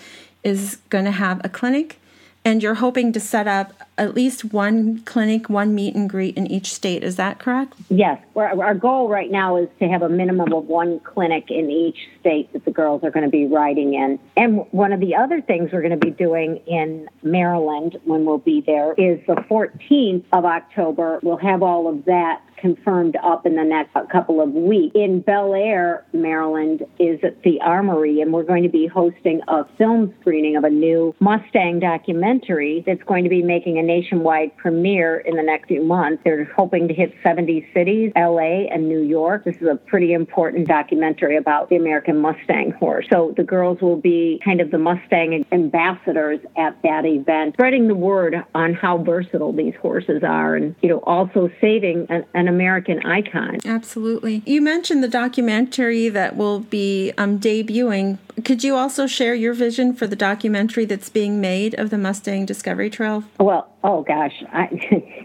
is 0.47 0.77
going 0.89 1.05
to 1.05 1.11
have 1.11 1.41
a 1.45 1.49
clinic 1.49 1.99
and 2.45 2.63
you're 2.63 2.75
hoping 2.75 3.13
to 3.13 3.19
set 3.19 3.49
up 3.49 3.73
at 3.99 4.15
least 4.15 4.53
one 4.53 5.01
clinic, 5.01 5.51
one 5.51 5.75
meet 5.75 5.97
and 5.97 6.09
greet 6.09 6.37
in 6.37 6.47
each 6.47 6.73
state. 6.73 7.03
Is 7.03 7.17
that 7.17 7.41
correct? 7.41 7.75
Yes. 7.89 8.23
Our 8.37 8.75
goal 8.75 9.09
right 9.09 9.33
now 9.33 9.57
is 9.57 9.69
to 9.81 9.89
have 9.89 10.03
a 10.03 10.09
minimum 10.09 10.53
of 10.53 10.67
one 10.67 11.01
clinic 11.01 11.51
in 11.51 11.69
each 11.71 11.97
state 12.21 12.53
that 12.53 12.65
the 12.65 12.71
girls 12.71 13.03
are 13.03 13.11
going 13.11 13.25
to 13.25 13.31
be 13.31 13.47
riding 13.47 13.95
in. 13.95 14.21
And 14.37 14.65
one 14.71 14.93
of 14.93 15.01
the 15.01 15.17
other 15.17 15.41
things 15.41 15.73
we're 15.73 15.83
going 15.83 15.99
to 15.99 16.07
be 16.07 16.13
doing 16.13 16.59
in 16.69 17.09
Maryland 17.25 17.99
when 18.05 18.25
we'll 18.25 18.39
be 18.39 18.61
there 18.61 18.93
is 18.93 19.19
the 19.27 19.35
14th 19.35 20.23
of 20.33 20.45
October. 20.45 21.19
We'll 21.25 21.39
have 21.39 21.65
all 21.65 21.89
of 21.89 22.05
that 22.05 22.43
confirmed 22.57 23.17
up 23.23 23.47
in 23.47 23.57
the 23.57 23.65
next 23.65 23.95
couple 24.11 24.41
of 24.41 24.53
weeks. 24.53 24.95
In 24.95 25.21
Bel 25.21 25.55
Air, 25.55 26.05
Maryland, 26.13 26.85
is 26.99 27.21
at 27.23 27.43
the 27.43 27.61
Armory, 27.61 28.21
and 28.21 28.33
we're 28.33 28.43
going 28.43 28.63
to 28.63 28.69
be 28.69 28.87
hosting 28.87 29.41
a 29.49 29.65
film 29.79 30.15
screening 30.21 30.57
of 30.57 30.65
a 30.65 30.71
new 30.71 31.15
Mustang 31.21 31.81
documentary 31.81 32.83
that's 32.87 33.03
going 33.05 33.25
to 33.25 33.31
be 33.31 33.43
making 33.43 33.79
a 33.79 33.83
nationwide 33.83 34.57
premiere 34.57 35.19
in 35.19 35.37
the 35.37 35.43
next 35.43 35.69
few 35.69 35.83
months. 35.83 36.23
They're 36.25 36.45
hoping 36.57 36.89
to 36.89 36.95
hit 36.95 37.15
70 37.23 37.67
cities, 37.75 38.13
LA 38.17 38.67
and 38.71 38.89
New 38.89 39.03
York. 39.03 39.45
This 39.45 39.57
is 39.57 39.69
a 39.69 39.77
pretty 39.77 40.13
important 40.13 40.69
documentary 40.69 41.37
about 41.37 41.69
the 41.69 41.77
American 41.77 42.19
Mustang 42.19 42.73
horse. 42.73 43.07
So 43.13 43.35
the 43.37 43.45
girls 43.45 43.81
will 43.81 43.97
be 43.97 44.41
kind 44.45 44.61
of 44.61 44.71
the 44.71 44.79
Mustang 44.79 45.45
ambassadors 45.53 46.41
at 46.57 46.81
that 46.83 47.05
event, 47.05 47.55
spreading 47.55 47.89
the 47.89 47.95
word 47.95 48.45
on 48.55 48.75
how 48.75 48.99
versatile 48.99 49.53
these 49.53 49.75
horses 49.81 50.23
are 50.23 50.55
and, 50.55 50.75
you 50.83 50.89
know, 50.89 50.99
also 51.01 51.51
saving 51.61 52.07
an, 52.09 52.25
an 52.35 52.46
an 52.47 52.55
American 52.55 53.05
icon. 53.05 53.59
Absolutely. 53.65 54.43
You 54.47 54.61
mentioned 54.61 55.03
the 55.03 55.09
documentary 55.09 56.09
that 56.09 56.37
will 56.37 56.61
be 56.61 57.13
um, 57.19 57.39
debuting. 57.39 58.19
Could 58.45 58.63
you 58.63 58.77
also 58.77 59.07
share 59.07 59.35
your 59.35 59.55
vision 59.55 59.95
for 59.95 60.07
the 60.07 60.17
documentary 60.17 60.85
that's 60.85 61.09
being 61.09 61.41
made 61.41 61.75
of 61.75 61.91
the 61.91 61.99
Mustang 61.99 62.47
Discovery 62.47 62.91
Trail? 62.91 63.25
Well, 63.41 63.69
oh 63.83 64.03
gosh, 64.03 64.45
I, 64.53 64.69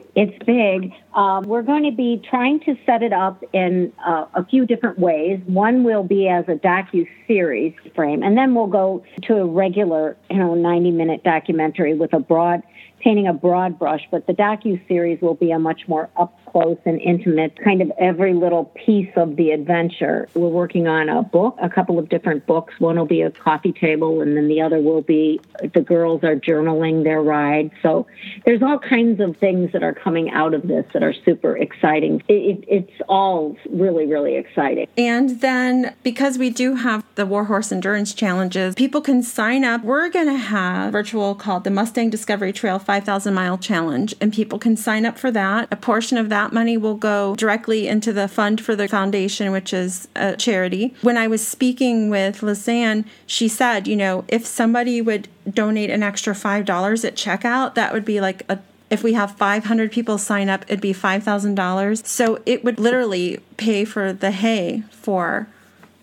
it's 0.16 0.44
big. 0.46 0.94
Um, 1.13 1.44
we're 1.44 1.62
going 1.62 1.84
to 1.84 1.91
be 1.91 2.22
trying 2.30 2.62
to 2.62 2.75
set 2.86 3.03
it 3.03 3.12
up 3.12 3.44
in 3.51 3.91
uh, 4.06 4.25
a 4.34 4.46
few 4.46 4.65
different 4.65 4.98
ways. 4.98 5.39
One 5.46 5.84
will 5.84 6.03
be 6.03 6.30
as 6.30 6.46
a 6.48 6.56
docu 6.56 7.08
series 7.27 7.74
frame, 7.96 8.24
and 8.24 8.38
then 8.38 8.56
we'll 8.56 8.68
go 8.68 9.03
to 9.24 9.38
a 9.38 9.46
regular, 9.46 10.15
you 10.30 10.38
know, 10.38 10.56
90 10.56 10.91
minute 10.91 11.24
documentary 11.24 11.96
with 11.96 12.13
a 12.13 12.20
broad 12.20 12.63
painting 13.01 13.27
a 13.27 13.34
broad 13.34 13.77
brush, 13.77 14.08
but 14.12 14.27
the 14.27 14.34
docu 14.34 14.80
series 14.88 15.22
will 15.22 15.34
be 15.34 15.51
a 15.51 15.60
much 15.60 15.88
more 15.88 16.10
up 16.15 16.38
close 16.46 16.77
and 16.86 17.00
intimate, 17.01 17.58
kind 17.63 17.82
of 17.82 17.91
every 17.98 18.34
little 18.34 18.65
piece 18.86 19.10
of 19.15 19.36
the 19.38 19.51
adventure. 19.51 20.27
We're 20.34 20.50
working 20.50 20.88
on 20.88 21.10
a 21.10 21.24
book, 21.24 21.58
a 21.62 21.70
couple 21.70 21.98
of 21.98 22.10
different 22.10 22.46
books. 22.46 22.74
One 22.80 22.98
will 22.98 23.06
be 23.06 23.22
a 23.22 23.32
coffee 23.32 23.72
table, 23.72 24.22
and 24.22 24.36
then 24.36 24.48
the 24.48 24.62
other 24.62 24.80
will 24.80 25.01
be 25.01 25.39
the 25.74 25.82
girls 25.82 26.24
are 26.24 26.36
journaling 26.36 27.03
their 27.03 27.22
ride. 27.22 27.72
So 27.82 28.06
there's 28.46 28.62
all 28.62 28.80
kinds 28.80 29.22
of 29.22 29.38
things 29.38 29.72
that 29.72 29.84
are 29.84 29.94
coming 29.94 30.30
out 30.30 30.53
of 30.53 30.68
this 30.68 30.86
that 31.01 31.08
are 31.08 31.24
super 31.25 31.58
exciting. 31.58 32.22
It, 32.27 32.34
it, 32.34 32.65
it's 32.67 33.01
all 33.10 33.58
really, 33.70 34.05
really 34.05 34.36
exciting. 34.36 34.88
And 34.98 35.41
then 35.41 35.96
because 36.03 36.38
we 36.38 36.50
do 36.50 36.75
have 36.75 37.03
the 37.15 37.25
Warhorse 37.25 37.72
Endurance 37.72 38.13
Challenges, 38.13 38.75
people 38.75 39.01
can 39.01 39.24
sign 39.24 39.63
up. 39.63 39.84
We're 39.84 40.10
going 40.10 40.27
to 40.27 40.38
have 40.38 40.91
virtual 40.91 41.36
called 41.36 41.63
the 41.63 41.72
Mustang 41.72 42.10
Discovery 42.10 42.53
Trail 42.53 42.77
5,000 42.79 43.34
Mile 43.34 43.58
Challenge, 43.58 44.13
and 44.22 44.31
people 44.31 44.60
can 44.60 44.77
sign 44.77 45.05
up 45.05 45.17
for 45.17 45.31
that. 45.31 45.67
A 45.72 45.75
portion 45.75 46.17
of 46.17 46.29
that 46.29 46.53
money 46.53 46.77
will 46.77 46.96
go 46.96 47.36
directly 47.36 47.88
into 47.88 48.13
the 48.13 48.27
fund 48.27 48.62
for 48.62 48.75
the 48.75 48.88
foundation, 48.88 49.51
which 49.51 49.74
is 49.74 50.08
a 50.15 50.36
charity. 50.36 50.93
When 51.01 51.17
I 51.17 51.27
was 51.27 51.46
speaking 51.46 52.10
with 52.10 52.41
Lizanne, 52.41 53.05
she 53.25 53.48
said, 53.48 53.88
you 53.88 53.96
know, 53.96 54.24
if 54.27 54.46
somebody 54.46 55.01
would 55.01 55.27
donate 55.50 55.89
an 55.89 56.03
extra 56.03 56.34
$5 56.34 57.05
at 57.05 57.15
checkout, 57.15 57.74
that 57.75 57.93
would 57.93 58.05
be 58.05 58.22
like 58.22 58.43
a 58.48 58.60
if 58.91 59.03
we 59.03 59.13
have 59.13 59.38
500 59.38 59.91
people 59.91 60.17
sign 60.17 60.50
up, 60.50 60.65
it'd 60.67 60.81
be 60.81 60.93
$5,000. 60.93 62.05
So 62.05 62.39
it 62.45 62.63
would 62.63 62.77
literally 62.77 63.39
pay 63.55 63.86
for 63.86 64.12
the 64.12 64.31
hay 64.31 64.83
for 64.91 65.48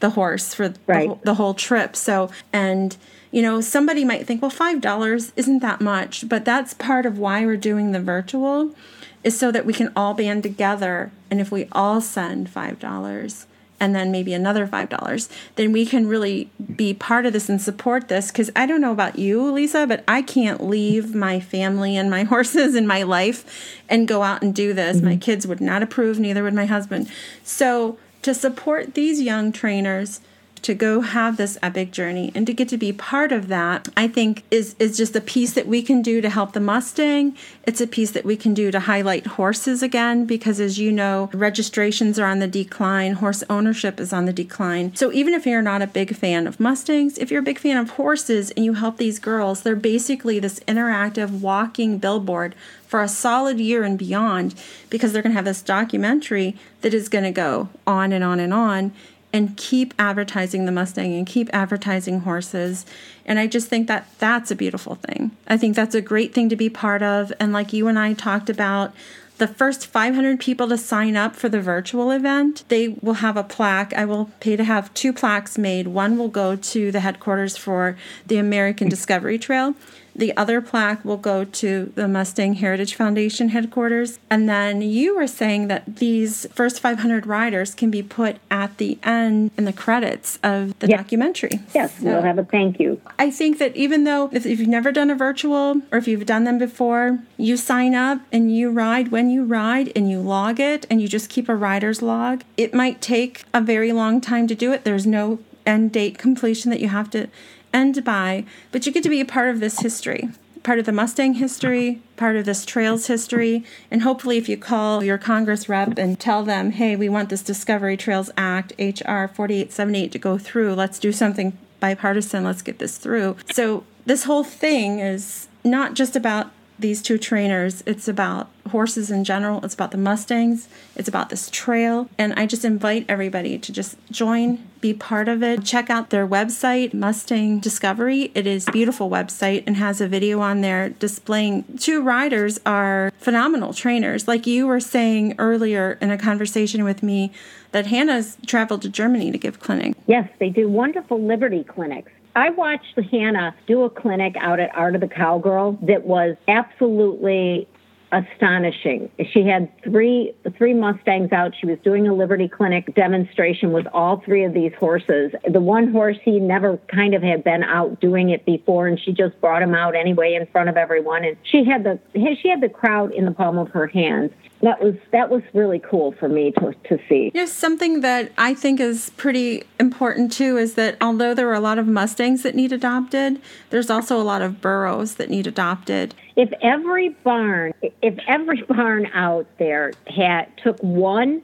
the 0.00 0.10
horse 0.10 0.54
for 0.54 0.72
right. 0.86 1.08
the, 1.08 1.18
the 1.26 1.34
whole 1.34 1.54
trip. 1.54 1.94
So, 1.94 2.30
and 2.52 2.96
you 3.30 3.42
know, 3.42 3.60
somebody 3.60 4.04
might 4.04 4.26
think, 4.26 4.40
well, 4.40 4.50
$5 4.50 5.32
isn't 5.36 5.58
that 5.58 5.80
much, 5.82 6.28
but 6.28 6.46
that's 6.46 6.72
part 6.74 7.04
of 7.04 7.18
why 7.18 7.44
we're 7.44 7.58
doing 7.58 7.92
the 7.92 8.00
virtual 8.00 8.74
is 9.22 9.38
so 9.38 9.52
that 9.52 9.66
we 9.66 9.74
can 9.74 9.92
all 9.94 10.14
band 10.14 10.42
together. 10.42 11.10
And 11.30 11.40
if 11.40 11.52
we 11.52 11.68
all 11.72 12.00
send 12.00 12.48
$5 12.48 13.46
and 13.80 13.94
then 13.94 14.10
maybe 14.10 14.32
another 14.32 14.66
$5, 14.66 15.28
then 15.56 15.72
we 15.72 15.86
can 15.86 16.08
really 16.08 16.50
be 16.74 16.92
part 16.94 17.26
of 17.26 17.32
this 17.32 17.48
and 17.48 17.60
support 17.60 18.08
this. 18.08 18.30
Because 18.30 18.50
I 18.56 18.66
don't 18.66 18.80
know 18.80 18.92
about 18.92 19.18
you, 19.18 19.50
Lisa, 19.50 19.86
but 19.86 20.04
I 20.08 20.22
can't 20.22 20.64
leave 20.64 21.14
my 21.14 21.40
family 21.40 21.96
and 21.96 22.10
my 22.10 22.24
horses 22.32 22.74
and 22.74 22.88
my 22.88 23.02
life 23.02 23.78
and 23.88 24.08
go 24.08 24.22
out 24.22 24.42
and 24.42 24.54
do 24.54 24.72
this. 24.72 24.98
Mm-hmm. 24.98 25.06
My 25.06 25.16
kids 25.16 25.46
would 25.46 25.60
not 25.60 25.82
approve, 25.82 26.18
neither 26.18 26.42
would 26.42 26.54
my 26.54 26.66
husband. 26.66 27.10
So 27.42 27.98
to 28.22 28.34
support 28.34 28.94
these 28.94 29.20
young 29.20 29.52
trainers, 29.52 30.20
to 30.62 30.74
go 30.74 31.00
have 31.00 31.36
this 31.36 31.58
epic 31.62 31.90
journey 31.90 32.32
and 32.34 32.46
to 32.46 32.52
get 32.52 32.68
to 32.68 32.76
be 32.76 32.92
part 32.92 33.32
of 33.32 33.48
that, 33.48 33.88
I 33.96 34.08
think 34.08 34.44
is 34.50 34.74
is 34.78 34.96
just 34.96 35.16
a 35.16 35.20
piece 35.20 35.52
that 35.54 35.66
we 35.66 35.82
can 35.82 36.02
do 36.02 36.20
to 36.20 36.30
help 36.30 36.52
the 36.52 36.60
Mustang. 36.60 37.36
It's 37.64 37.80
a 37.80 37.86
piece 37.86 38.10
that 38.12 38.24
we 38.24 38.36
can 38.36 38.54
do 38.54 38.70
to 38.70 38.80
highlight 38.80 39.26
horses 39.26 39.82
again 39.82 40.26
because 40.26 40.60
as 40.60 40.78
you 40.78 40.92
know, 40.92 41.30
registrations 41.32 42.18
are 42.18 42.26
on 42.26 42.38
the 42.38 42.46
decline, 42.46 43.14
horse 43.14 43.42
ownership 43.48 44.00
is 44.00 44.12
on 44.12 44.26
the 44.26 44.32
decline. 44.32 44.94
So 44.94 45.12
even 45.12 45.34
if 45.34 45.46
you're 45.46 45.62
not 45.62 45.82
a 45.82 45.86
big 45.86 46.14
fan 46.14 46.46
of 46.46 46.60
Mustangs, 46.60 47.18
if 47.18 47.30
you're 47.30 47.40
a 47.40 47.44
big 47.44 47.58
fan 47.58 47.76
of 47.76 47.90
horses 47.90 48.50
and 48.52 48.64
you 48.64 48.74
help 48.74 48.96
these 48.96 49.18
girls, 49.18 49.62
they're 49.62 49.76
basically 49.76 50.38
this 50.38 50.60
interactive 50.60 51.30
walking 51.40 51.98
billboard 51.98 52.54
for 52.86 53.02
a 53.02 53.08
solid 53.08 53.60
year 53.60 53.84
and 53.84 53.98
beyond 53.98 54.54
because 54.88 55.12
they're 55.12 55.22
going 55.22 55.32
to 55.32 55.36
have 55.36 55.44
this 55.44 55.62
documentary 55.62 56.56
that 56.80 56.94
is 56.94 57.08
going 57.08 57.24
to 57.24 57.30
go 57.30 57.68
on 57.86 58.12
and 58.12 58.24
on 58.24 58.40
and 58.40 58.54
on 58.54 58.92
and 59.32 59.56
keep 59.56 59.94
advertising 59.98 60.64
the 60.64 60.72
Mustang 60.72 61.14
and 61.14 61.26
keep 61.26 61.50
advertising 61.52 62.20
horses. 62.20 62.86
And 63.26 63.38
I 63.38 63.46
just 63.46 63.68
think 63.68 63.86
that 63.88 64.08
that's 64.18 64.50
a 64.50 64.56
beautiful 64.56 64.94
thing. 64.96 65.32
I 65.46 65.56
think 65.56 65.76
that's 65.76 65.94
a 65.94 66.00
great 66.00 66.32
thing 66.32 66.48
to 66.48 66.56
be 66.56 66.70
part 66.70 67.02
of. 67.02 67.32
And 67.38 67.52
like 67.52 67.72
you 67.72 67.88
and 67.88 67.98
I 67.98 68.14
talked 68.14 68.48
about, 68.48 68.94
the 69.38 69.46
first 69.46 69.86
500 69.86 70.40
people 70.40 70.68
to 70.68 70.76
sign 70.76 71.16
up 71.16 71.36
for 71.36 71.48
the 71.48 71.60
virtual 71.60 72.10
event, 72.10 72.64
they 72.68 72.88
will 72.88 73.14
have 73.14 73.36
a 73.36 73.44
plaque. 73.44 73.94
I 73.94 74.04
will 74.04 74.30
pay 74.40 74.56
to 74.56 74.64
have 74.64 74.92
two 74.94 75.12
plaques 75.12 75.56
made. 75.56 75.86
One 75.86 76.18
will 76.18 76.28
go 76.28 76.56
to 76.56 76.90
the 76.90 77.00
headquarters 77.00 77.56
for 77.56 77.96
the 78.26 78.38
American 78.38 78.88
Discovery 78.88 79.38
Trail. 79.38 79.74
The 80.18 80.36
other 80.36 80.60
plaque 80.60 81.04
will 81.04 81.16
go 81.16 81.44
to 81.44 81.92
the 81.94 82.08
Mustang 82.08 82.54
Heritage 82.54 82.96
Foundation 82.96 83.50
headquarters. 83.50 84.18
And 84.28 84.48
then 84.48 84.82
you 84.82 85.16
were 85.16 85.28
saying 85.28 85.68
that 85.68 85.96
these 85.96 86.44
first 86.52 86.80
500 86.80 87.24
riders 87.24 87.72
can 87.72 87.88
be 87.88 88.02
put 88.02 88.38
at 88.50 88.76
the 88.78 88.98
end 89.04 89.52
in 89.56 89.64
the 89.64 89.72
credits 89.72 90.40
of 90.42 90.76
the 90.80 90.88
yes. 90.88 90.98
documentary. 90.98 91.60
Yes, 91.72 91.98
so 91.98 92.06
we'll 92.06 92.22
have 92.22 92.38
a 92.38 92.44
thank 92.44 92.80
you. 92.80 93.00
I 93.16 93.30
think 93.30 93.58
that 93.58 93.76
even 93.76 94.02
though 94.02 94.28
if, 94.32 94.44
if 94.44 94.58
you've 94.58 94.68
never 94.68 94.90
done 94.90 95.08
a 95.08 95.14
virtual 95.14 95.82
or 95.92 95.98
if 95.98 96.08
you've 96.08 96.26
done 96.26 96.42
them 96.42 96.58
before, 96.58 97.20
you 97.36 97.56
sign 97.56 97.94
up 97.94 98.20
and 98.32 98.54
you 98.54 98.72
ride 98.72 99.12
when 99.12 99.30
you 99.30 99.44
ride 99.44 99.92
and 99.94 100.10
you 100.10 100.20
log 100.20 100.58
it 100.58 100.84
and 100.90 101.00
you 101.00 101.06
just 101.06 101.30
keep 101.30 101.48
a 101.48 101.54
rider's 101.54 102.02
log. 102.02 102.42
It 102.56 102.74
might 102.74 103.00
take 103.00 103.44
a 103.54 103.60
very 103.60 103.92
long 103.92 104.20
time 104.20 104.48
to 104.48 104.56
do 104.56 104.72
it. 104.72 104.82
There's 104.82 105.06
no 105.06 105.38
end 105.64 105.92
date 105.92 106.18
completion 106.18 106.70
that 106.72 106.80
you 106.80 106.88
have 106.88 107.10
to 107.10 107.28
end 107.72 108.04
by, 108.04 108.44
but 108.72 108.86
you 108.86 108.92
get 108.92 109.02
to 109.02 109.08
be 109.08 109.20
a 109.20 109.24
part 109.24 109.50
of 109.50 109.60
this 109.60 109.80
history, 109.80 110.28
part 110.62 110.78
of 110.78 110.86
the 110.86 110.92
Mustang 110.92 111.34
history, 111.34 112.00
part 112.16 112.36
of 112.36 112.44
this 112.44 112.64
trails 112.64 113.06
history. 113.06 113.64
And 113.90 114.02
hopefully, 114.02 114.36
if 114.36 114.48
you 114.48 114.56
call 114.56 115.02
your 115.02 115.18
Congress 115.18 115.68
rep 115.68 115.98
and 115.98 116.18
tell 116.18 116.44
them, 116.44 116.72
hey, 116.72 116.96
we 116.96 117.08
want 117.08 117.28
this 117.28 117.42
Discovery 117.42 117.96
Trails 117.96 118.30
Act, 118.36 118.72
H.R. 118.78 119.28
4878, 119.28 120.12
to 120.12 120.18
go 120.18 120.38
through, 120.38 120.74
let's 120.74 120.98
do 120.98 121.12
something 121.12 121.56
bipartisan, 121.80 122.44
let's 122.44 122.62
get 122.62 122.78
this 122.78 122.98
through. 122.98 123.36
So, 123.52 123.84
this 124.06 124.24
whole 124.24 124.44
thing 124.44 125.00
is 125.00 125.48
not 125.64 125.94
just 125.94 126.16
about 126.16 126.50
these 126.78 127.02
two 127.02 127.18
trainers. 127.18 127.82
It's 127.86 128.08
about 128.08 128.50
horses 128.68 129.10
in 129.10 129.24
general. 129.24 129.64
It's 129.64 129.74
about 129.74 129.90
the 129.90 129.98
Mustangs. 129.98 130.68
It's 130.94 131.08
about 131.08 131.30
this 131.30 131.48
trail. 131.50 132.08
And 132.18 132.34
I 132.34 132.46
just 132.46 132.64
invite 132.64 133.06
everybody 133.08 133.58
to 133.58 133.72
just 133.72 133.96
join, 134.10 134.68
be 134.80 134.92
part 134.94 135.28
of 135.28 135.42
it. 135.42 135.64
Check 135.64 135.90
out 135.90 136.10
their 136.10 136.26
website, 136.26 136.94
Mustang 136.94 137.60
Discovery. 137.60 138.30
It 138.34 138.46
is 138.46 138.66
beautiful 138.66 139.10
website 139.10 139.64
and 139.66 139.76
has 139.76 140.00
a 140.00 140.08
video 140.08 140.40
on 140.40 140.60
there 140.60 140.90
displaying 140.90 141.64
two 141.78 142.02
riders 142.02 142.60
are 142.64 143.12
phenomenal 143.18 143.72
trainers. 143.72 144.28
Like 144.28 144.46
you 144.46 144.66
were 144.66 144.80
saying 144.80 145.34
earlier 145.38 145.98
in 146.00 146.10
a 146.10 146.18
conversation 146.18 146.84
with 146.84 147.02
me 147.02 147.32
that 147.72 147.86
Hannah's 147.86 148.36
traveled 148.46 148.82
to 148.82 148.88
Germany 148.88 149.30
to 149.30 149.38
give 149.38 149.60
clinics. 149.60 149.98
Yes, 150.06 150.28
they 150.38 150.50
do 150.50 150.68
wonderful 150.68 151.20
Liberty 151.20 151.64
clinics. 151.64 152.12
I 152.38 152.50
watched 152.50 152.96
Hannah 153.10 153.52
do 153.66 153.82
a 153.82 153.90
clinic 153.90 154.36
out 154.40 154.60
at 154.60 154.70
Art 154.72 154.94
of 154.94 155.00
the 155.00 155.08
Cowgirl 155.08 155.76
that 155.82 156.04
was 156.04 156.36
absolutely 156.46 157.66
astonishing. 158.12 159.10
She 159.32 159.46
had 159.46 159.70
three 159.82 160.34
three 160.56 160.74
Mustangs 160.74 161.32
out. 161.32 161.54
She 161.58 161.66
was 161.66 161.78
doing 161.84 162.06
a 162.08 162.14
Liberty 162.14 162.48
Clinic 162.48 162.94
demonstration 162.94 163.72
with 163.72 163.86
all 163.92 164.22
three 164.24 164.44
of 164.44 164.54
these 164.54 164.72
horses. 164.78 165.32
The 165.50 165.60
one 165.60 165.92
horse 165.92 166.16
he 166.22 166.40
never 166.40 166.78
kind 166.88 167.14
of 167.14 167.22
had 167.22 167.44
been 167.44 167.62
out 167.62 168.00
doing 168.00 168.30
it 168.30 168.44
before, 168.44 168.86
and 168.86 168.98
she 168.98 169.12
just 169.12 169.38
brought 169.40 169.62
him 169.62 169.74
out 169.74 169.94
anyway 169.94 170.34
in 170.34 170.46
front 170.46 170.68
of 170.68 170.76
everyone. 170.76 171.24
And 171.24 171.36
she 171.42 171.64
had 171.64 171.84
the 171.84 171.98
she 172.14 172.48
had 172.48 172.60
the 172.60 172.68
crowd 172.68 173.12
in 173.12 173.24
the 173.24 173.32
palm 173.32 173.58
of 173.58 173.68
her 173.70 173.86
hands 173.86 174.32
that 174.62 174.82
was 174.82 174.94
that 175.12 175.30
was 175.30 175.42
really 175.54 175.78
cool 175.78 176.12
for 176.18 176.28
me 176.28 176.52
to, 176.52 176.74
to 176.88 176.98
see. 177.08 177.30
Yes, 177.34 177.52
something 177.52 178.00
that 178.00 178.32
I 178.36 178.54
think 178.54 178.80
is 178.80 179.10
pretty 179.10 179.64
important 179.78 180.32
too 180.32 180.56
is 180.56 180.74
that 180.74 180.96
although 181.00 181.34
there 181.34 181.48
are 181.48 181.54
a 181.54 181.60
lot 181.60 181.78
of 181.78 181.86
Mustangs 181.86 182.42
that 182.42 182.54
need 182.54 182.72
adopted, 182.72 183.40
there's 183.70 183.90
also 183.90 184.20
a 184.20 184.24
lot 184.24 184.42
of 184.42 184.60
burros 184.60 185.14
that 185.16 185.30
need 185.30 185.46
adopted. 185.46 186.14
If 186.38 186.50
every 186.62 187.10
barn, 187.10 187.74
if 188.00 188.18
every 188.26 188.62
barn 188.68 189.06
out 189.12 189.46
there 189.58 189.92
had 190.06 190.46
took 190.62 190.78
one 190.80 191.42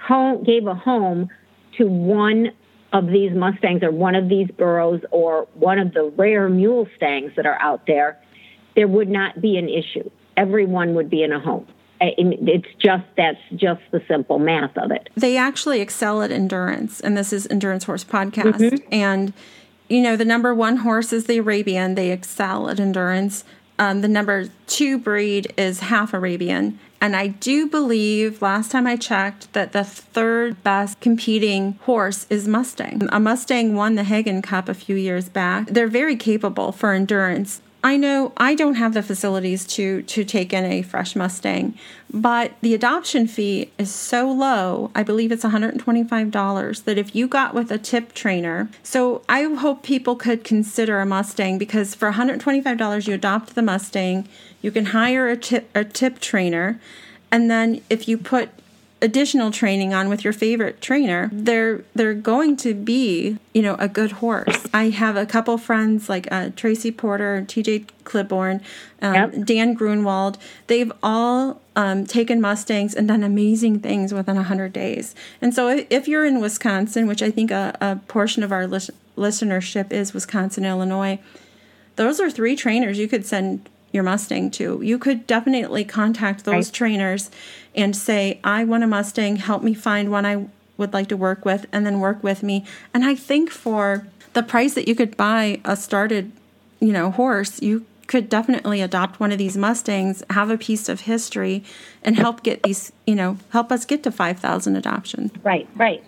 home, 0.00 0.44
gave 0.44 0.66
a 0.66 0.74
home 0.74 1.28
to 1.78 1.88
one 1.88 2.52
of 2.92 3.08
these 3.08 3.32
Mustangs 3.32 3.82
or 3.82 3.90
one 3.90 4.14
of 4.14 4.28
these 4.28 4.48
burros 4.48 5.00
or 5.10 5.48
one 5.54 5.78
of 5.78 5.94
the 5.94 6.04
rare 6.16 6.48
mule 6.48 6.86
stangs 6.96 7.32
that 7.36 7.46
are 7.46 7.60
out 7.60 7.86
there, 7.86 8.20
there 8.76 8.86
would 8.86 9.08
not 9.08 9.40
be 9.40 9.56
an 9.56 9.68
issue. 9.68 10.08
Everyone 10.36 10.94
would 10.94 11.10
be 11.10 11.22
in 11.22 11.32
a 11.32 11.40
home 11.40 11.66
it's 12.00 12.68
just 12.78 13.04
that's 13.16 13.40
just 13.56 13.82
the 13.90 14.02
simple 14.08 14.38
math 14.38 14.76
of 14.76 14.90
it. 14.90 15.10
They 15.16 15.36
actually 15.36 15.80
excel 15.80 16.22
at 16.22 16.30
endurance, 16.30 17.00
and 17.00 17.16
this 17.16 17.32
is 17.32 17.46
Endurance 17.48 17.84
Horse 17.84 18.04
Podcast. 18.04 18.54
Mm-hmm. 18.54 18.94
And 18.94 19.32
you 19.88 20.00
know, 20.00 20.16
the 20.16 20.24
number 20.24 20.54
one 20.54 20.78
horse 20.78 21.12
is 21.12 21.26
the 21.26 21.38
Arabian. 21.38 21.96
They 21.96 22.10
excel 22.10 22.70
at 22.70 22.80
endurance. 22.80 23.44
Um, 23.80 24.02
the 24.02 24.08
number 24.08 24.48
two 24.66 24.98
breed 24.98 25.54
is 25.56 25.80
half 25.80 26.12
Arabian. 26.12 26.78
And 27.00 27.16
I 27.16 27.28
do 27.28 27.66
believe, 27.66 28.42
last 28.42 28.70
time 28.70 28.86
I 28.86 28.96
checked, 28.96 29.50
that 29.54 29.72
the 29.72 29.84
third 29.84 30.62
best 30.62 31.00
competing 31.00 31.78
horse 31.84 32.26
is 32.28 32.46
Mustang. 32.46 33.08
A 33.10 33.18
Mustang 33.18 33.74
won 33.74 33.94
the 33.94 34.02
Haggin 34.02 34.42
Cup 34.42 34.68
a 34.68 34.74
few 34.74 34.96
years 34.96 35.30
back. 35.30 35.68
They're 35.68 35.88
very 35.88 36.14
capable 36.14 36.72
for 36.72 36.92
endurance. 36.92 37.62
I 37.82 37.96
know 37.96 38.32
I 38.36 38.54
don't 38.54 38.74
have 38.74 38.92
the 38.92 39.02
facilities 39.02 39.66
to 39.68 40.02
to 40.02 40.24
take 40.24 40.52
in 40.52 40.64
a 40.64 40.82
fresh 40.82 41.16
Mustang, 41.16 41.74
but 42.12 42.52
the 42.60 42.74
adoption 42.74 43.26
fee 43.26 43.70
is 43.78 43.90
so 43.90 44.30
low. 44.30 44.90
I 44.94 45.02
believe 45.02 45.32
it's 45.32 45.44
$125 45.44 46.84
that 46.84 46.98
if 46.98 47.14
you 47.14 47.26
got 47.26 47.54
with 47.54 47.70
a 47.70 47.78
tip 47.78 48.12
trainer. 48.12 48.68
So 48.82 49.22
I 49.28 49.44
hope 49.44 49.82
people 49.82 50.16
could 50.16 50.44
consider 50.44 51.00
a 51.00 51.06
Mustang 51.06 51.56
because 51.56 51.94
for 51.94 52.12
$125 52.12 53.08
you 53.08 53.14
adopt 53.14 53.54
the 53.54 53.62
Mustang, 53.62 54.28
you 54.60 54.70
can 54.70 54.86
hire 54.86 55.28
a 55.28 55.36
tip 55.36 55.70
a 55.74 55.84
tip 55.84 56.20
trainer, 56.20 56.78
and 57.30 57.50
then 57.50 57.80
if 57.88 58.06
you 58.06 58.18
put 58.18 58.50
additional 59.02 59.50
training 59.50 59.94
on 59.94 60.08
with 60.08 60.24
your 60.24 60.32
favorite 60.32 60.80
trainer, 60.80 61.30
they're 61.32 61.84
they're 61.94 62.14
going 62.14 62.56
to 62.58 62.74
be 62.74 63.38
you 63.54 63.62
know 63.62 63.74
a 63.78 63.88
good 63.88 64.12
horse. 64.12 64.66
I 64.72 64.90
have 64.90 65.16
a 65.16 65.26
couple 65.26 65.56
friends 65.58 66.08
like 66.08 66.28
uh, 66.30 66.50
Tracy 66.56 66.90
Porter, 66.90 67.44
T.J. 67.46 67.86
Clibborn, 68.04 68.62
um, 69.00 69.14
yep. 69.14 69.44
Dan 69.44 69.74
Grunwald. 69.74 70.38
They've 70.66 70.92
all 71.02 71.60
um, 71.76 72.06
taken 72.06 72.40
Mustangs 72.40 72.94
and 72.94 73.08
done 73.08 73.22
amazing 73.22 73.80
things 73.80 74.12
within 74.12 74.36
hundred 74.36 74.72
days. 74.72 75.14
And 75.40 75.54
so 75.54 75.68
if, 75.68 75.86
if, 75.90 76.08
you're 76.08 76.24
in 76.24 76.40
Wisconsin, 76.40 77.06
which 77.06 77.22
I 77.22 77.30
think 77.30 77.50
a, 77.50 77.76
a 77.80 77.96
portion 78.08 78.42
of 78.42 78.52
our 78.52 78.66
lis- 78.66 78.90
listenership 79.16 79.92
is 79.92 80.12
Wisconsin, 80.12 80.64
Illinois, 80.64 81.18
those 81.96 82.20
are 82.20 82.30
three 82.30 82.56
trainers 82.56 82.98
you 82.98 83.08
could 83.08 83.24
send 83.24 83.68
your 83.92 84.02
Mustang 84.02 84.50
to. 84.52 84.80
You 84.82 84.98
could 84.98 85.26
definitely 85.26 85.84
contact 85.84 86.44
those 86.44 86.68
right. 86.68 86.74
trainers 86.74 87.30
and 87.74 87.96
say, 87.96 88.40
I 88.42 88.64
want 88.64 88.84
a 88.84 88.86
Mustang, 88.86 89.36
help 89.36 89.62
me 89.62 89.74
find 89.74 90.10
one 90.10 90.26
I 90.26 90.46
would 90.76 90.92
like 90.92 91.08
to 91.08 91.16
work 91.16 91.44
with, 91.44 91.66
and 91.72 91.84
then 91.84 92.00
work 92.00 92.22
with 92.22 92.42
me. 92.42 92.64
And 92.92 93.04
I 93.04 93.14
think 93.14 93.50
for 93.50 94.06
the 94.32 94.42
price 94.42 94.74
that 94.74 94.88
you 94.88 94.94
could 94.94 95.16
buy 95.16 95.60
a 95.64 95.76
started, 95.76 96.32
you 96.80 96.92
know, 96.92 97.10
horse, 97.10 97.60
you 97.60 97.84
could 98.06 98.28
definitely 98.28 98.80
adopt 98.80 99.20
one 99.20 99.30
of 99.30 99.38
these 99.38 99.56
Mustangs, 99.56 100.22
have 100.30 100.50
a 100.50 100.58
piece 100.58 100.88
of 100.88 101.02
history, 101.02 101.62
and 102.02 102.16
help 102.16 102.42
get 102.42 102.62
these, 102.64 102.90
you 103.06 103.14
know, 103.14 103.38
help 103.50 103.70
us 103.70 103.84
get 103.84 104.02
to 104.02 104.10
5,000 104.10 104.74
adoptions. 104.74 105.30
Right, 105.44 105.68
right. 105.76 106.02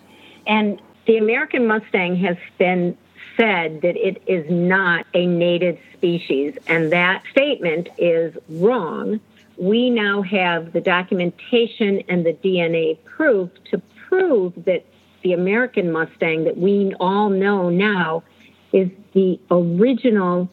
And 0.45 0.81
the 1.05 1.17
American 1.17 1.65
Mustang 1.65 2.17
has 2.17 2.35
been 2.57 2.97
said 3.37 3.81
that 3.81 3.95
it 3.95 4.21
is 4.27 4.49
not 4.49 5.05
a 5.13 5.25
native 5.25 5.79
species, 5.93 6.57
and 6.67 6.91
that 6.91 7.23
statement 7.31 7.89
is 7.97 8.35
wrong. 8.49 9.21
We 9.57 9.89
now 9.89 10.21
have 10.23 10.73
the 10.73 10.81
documentation 10.81 12.01
and 12.09 12.25
the 12.25 12.33
DNA 12.33 12.97
proof 13.05 13.49
to 13.71 13.81
prove 14.07 14.53
that 14.65 14.85
the 15.23 15.33
American 15.33 15.91
Mustang 15.91 16.43
that 16.43 16.57
we 16.57 16.93
all 16.99 17.29
know 17.29 17.69
now 17.69 18.23
is 18.71 18.89
the 19.13 19.39
original 19.51 20.49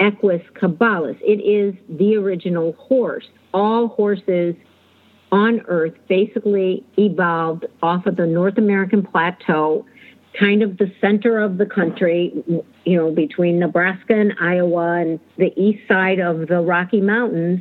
Equus 0.00 0.42
caballus. 0.54 1.16
It 1.20 1.40
is 1.40 1.74
the 1.88 2.16
original 2.16 2.72
horse. 2.72 3.24
All 3.52 3.88
horses 3.88 4.54
on 5.32 5.60
Earth 5.66 5.94
basically 6.08 6.84
evolved 6.96 7.66
off 7.82 8.06
of 8.06 8.16
the 8.16 8.26
North 8.26 8.58
American 8.58 9.04
plateau 9.04 9.84
kind 10.38 10.62
of 10.62 10.78
the 10.78 10.92
center 11.00 11.38
of 11.38 11.58
the 11.58 11.66
country, 11.66 12.32
you 12.84 12.96
know, 12.96 13.10
between 13.12 13.58
Nebraska 13.58 14.14
and 14.14 14.34
Iowa 14.40 15.00
and 15.00 15.20
the 15.36 15.52
east 15.56 15.86
side 15.88 16.18
of 16.18 16.48
the 16.48 16.60
Rocky 16.60 17.00
Mountains 17.00 17.60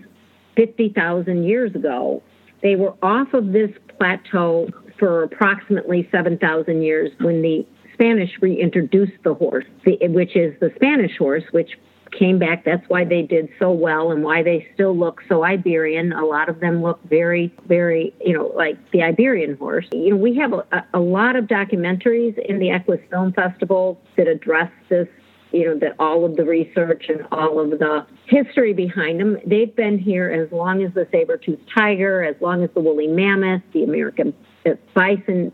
50,000 0.56 1.44
years 1.44 1.74
ago. 1.76 2.22
They 2.62 2.76
were 2.76 2.94
off 3.02 3.34
of 3.34 3.52
this 3.52 3.72
plateau 3.98 4.70
for 4.98 5.24
approximately 5.24 6.08
7,000 6.12 6.82
years 6.82 7.12
when 7.20 7.42
the 7.42 7.66
Spanish 7.94 8.32
reintroduced 8.42 9.22
the 9.24 9.34
horse, 9.34 9.66
which 9.86 10.36
is 10.36 10.58
the 10.60 10.72
Spanish 10.76 11.18
horse, 11.18 11.44
which 11.52 11.78
came 12.18 12.40
back. 12.40 12.64
That's 12.64 12.88
why 12.88 13.06
they 13.06 13.22
did 13.22 13.50
so 13.60 13.72
well 13.72 14.12
and 14.12 14.24
why 14.24 14.44
they 14.44 14.68
still 14.74 14.98
look 14.98 15.22
so 15.28 15.44
Iberian. 15.44 16.14
A 16.14 16.26
lot 16.26 16.50
of 16.50 16.60
them 16.60 16.82
look 16.82 17.00
very, 17.10 17.54
very, 17.68 18.14
you 18.24 18.34
know, 18.34 18.52
like 18.56 18.78
the 18.92 19.04
Iberian 19.04 19.58
horse. 19.58 19.86
You 19.92 20.12
know, 20.12 20.18
we 20.18 20.36
have 20.38 20.54
a, 20.54 20.86
a 20.94 21.00
lot 21.00 21.36
of 21.36 21.46
documentaries 21.46 22.38
in 22.38 22.60
the 22.60 22.72
Equus 22.72 23.00
Film 23.10 23.34
Festival 23.34 24.00
that 24.18 24.28
address 24.28 24.72
this 24.90 25.08
you 25.54 25.66
know 25.66 25.78
that 25.80 25.96
all 26.00 26.26
of 26.26 26.36
the 26.36 26.44
research 26.44 27.06
and 27.10 27.26
all 27.32 27.60
of 27.60 27.70
the 27.80 28.06
history 28.26 28.74
behind 28.74 29.20
them 29.20 29.38
they've 29.46 29.76
been 29.76 29.98
here 29.98 30.30
as 30.30 30.52
long 30.52 30.84
as 30.84 30.94
the 30.94 31.08
saber-toothed 31.12 31.70
tiger 31.74 32.24
as 32.24 32.36
long 32.42 32.64
as 32.64 32.70
the 32.74 32.82
woolly 32.82 33.08
mammoth 33.08 33.62
the 33.74 33.84
american 33.84 34.34
the 34.66 34.78
bison 34.94 35.52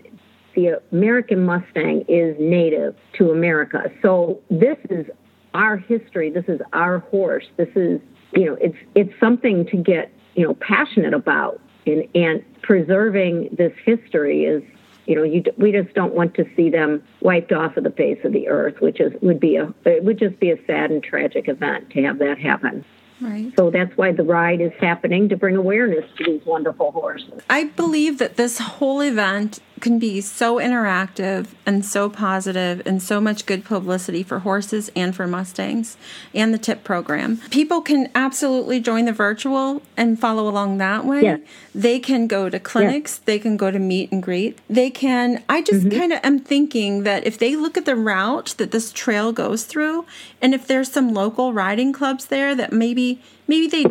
the 0.56 0.80
american 0.92 1.46
mustang 1.46 2.04
is 2.08 2.36
native 2.40 2.96
to 3.14 3.32
america 3.32 3.92
so 4.02 4.40
this 4.50 4.78
is 4.90 5.06
our 5.54 5.78
history. 5.78 6.30
This 6.30 6.46
is 6.48 6.62
our 6.74 7.00
horse. 7.00 7.46
This 7.58 7.70
is, 7.76 8.00
you 8.34 8.46
know, 8.46 8.58
it's 8.62 8.78
it's 8.96 9.14
something 9.20 9.66
to 9.68 9.78
get, 9.78 10.12
you 10.36 10.46
know, 10.46 10.56
passionate 10.56 11.14
about. 11.14 11.60
And 11.86 12.08
and 12.14 12.44
preserving 12.62 13.56
this 13.58 13.74
history 13.84 14.46
is, 14.46 14.62
you 15.10 15.15
know, 15.15 15.24
you 15.24 15.43
we 15.58 15.72
just 15.72 15.95
don't 15.95 16.13
want 16.13 16.36
to 16.36 16.45
see 16.56 16.69
them 16.69 17.04
wiped 17.22 17.52
off 17.52 17.76
of 17.78 17.84
the 17.84 17.89
face 17.89 18.19
of 18.24 18.32
the 18.32 18.48
earth, 18.48 18.80
which 18.80 19.00
is 19.00 19.12
would 19.22 19.39
be 19.39 19.56
a 19.56 19.74
it 19.84 20.04
would 20.04 20.19
just 20.19 20.39
be 20.39 20.52
a 20.52 20.65
sad 20.67 20.91
and 20.91 21.04
tragic 21.04 21.50
event 21.50 21.89
to 21.89 22.04
have 22.04 22.19
that 22.19 22.38
happen. 22.38 22.86
Right. 23.19 23.52
So 23.58 23.72
that's 23.72 23.98
why 23.98 24.13
the 24.13 24.24
ride 24.24 24.62
is 24.62 24.72
happening 24.80 25.28
to 25.30 25.36
bring 25.36 25.58
awareness 25.58 26.06
to 26.17 26.24
these 26.24 26.45
wonderful 26.45 26.91
horses. 26.91 27.41
I 27.50 27.65
believe 27.65 28.19
that 28.19 28.38
this 28.38 28.60
whole 28.60 29.02
event 29.02 29.60
can 29.80 30.00
be 30.00 30.22
so 30.22 30.58
interactive 30.58 31.48
and 31.65 31.86
so 31.86 32.10
positive 32.10 32.82
and 32.86 33.02
so 33.02 33.20
much 33.20 33.46
good 33.46 33.63
publicity 33.63 34.24
for 34.24 34.39
horses 34.39 34.92
and 34.96 35.15
for 35.15 35.28
Mustangs 35.28 35.98
and 36.34 36.54
the 36.54 36.58
tip 36.58 36.84
program. 36.84 37.38
People 37.50 37.82
can 37.82 38.10
absolutely 38.15 38.80
join 38.80 39.06
the 39.06 39.13
virtual 39.13 39.82
and 39.98 40.20
follow 40.20 40.48
along 40.48 40.78
that 40.78 41.06
way. 41.06 41.22
Yes. 41.22 41.39
They 41.74 42.00
can 42.00 42.28
go 42.28 42.50
to 42.50 42.60
clinics, 42.60 43.15
yes. 43.18 43.22
they 43.26 43.39
can 43.39 43.58
go 43.58 43.72
to 43.72 43.80
meet 43.80 44.12
and 44.12 44.22
greet. 44.22 44.60
They 44.70 44.89
can 44.89 45.44
I 45.48 45.62
just 45.62 45.86
mm-hmm. 45.86 46.00
kind 46.00 46.13
of 46.13 46.20
am 46.24 46.39
thinking 46.39 47.04
that 47.04 47.26
if 47.26 47.38
they 47.38 47.56
look 47.56 47.78
at 47.78 47.86
the 47.86 47.96
route 47.96 48.56
that 48.58 48.72
this 48.72 48.92
trail 48.92 49.32
goes 49.32 49.65
through 49.65 50.06
and 50.42 50.54
if 50.54 50.68
there's 50.68 50.92
some 50.92 51.13
local 51.13 51.54
riding 51.54 51.94
clubs 51.94 52.28
there 52.28 52.56
that 52.56 52.72
maybe 52.74 53.22
maybe 53.48 53.68
they 53.68 53.86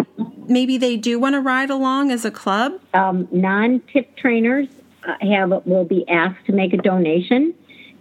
maybe 0.47 0.79
they 0.79 0.97
do 0.97 1.19
want 1.19 1.35
to 1.35 1.41
ride 1.41 1.71
along 1.71 2.11
as 2.11 2.25
a 2.25 2.31
club. 2.31 2.81
Um, 2.95 3.29
non-tip 3.31 4.17
trainers 4.17 4.69
Uh, 5.09 5.15
have 5.23 5.51
will 5.65 5.87
be 5.87 6.07
asked 6.07 6.45
to 6.45 6.53
make 6.53 6.75
a 6.75 6.77
donation. 6.77 7.55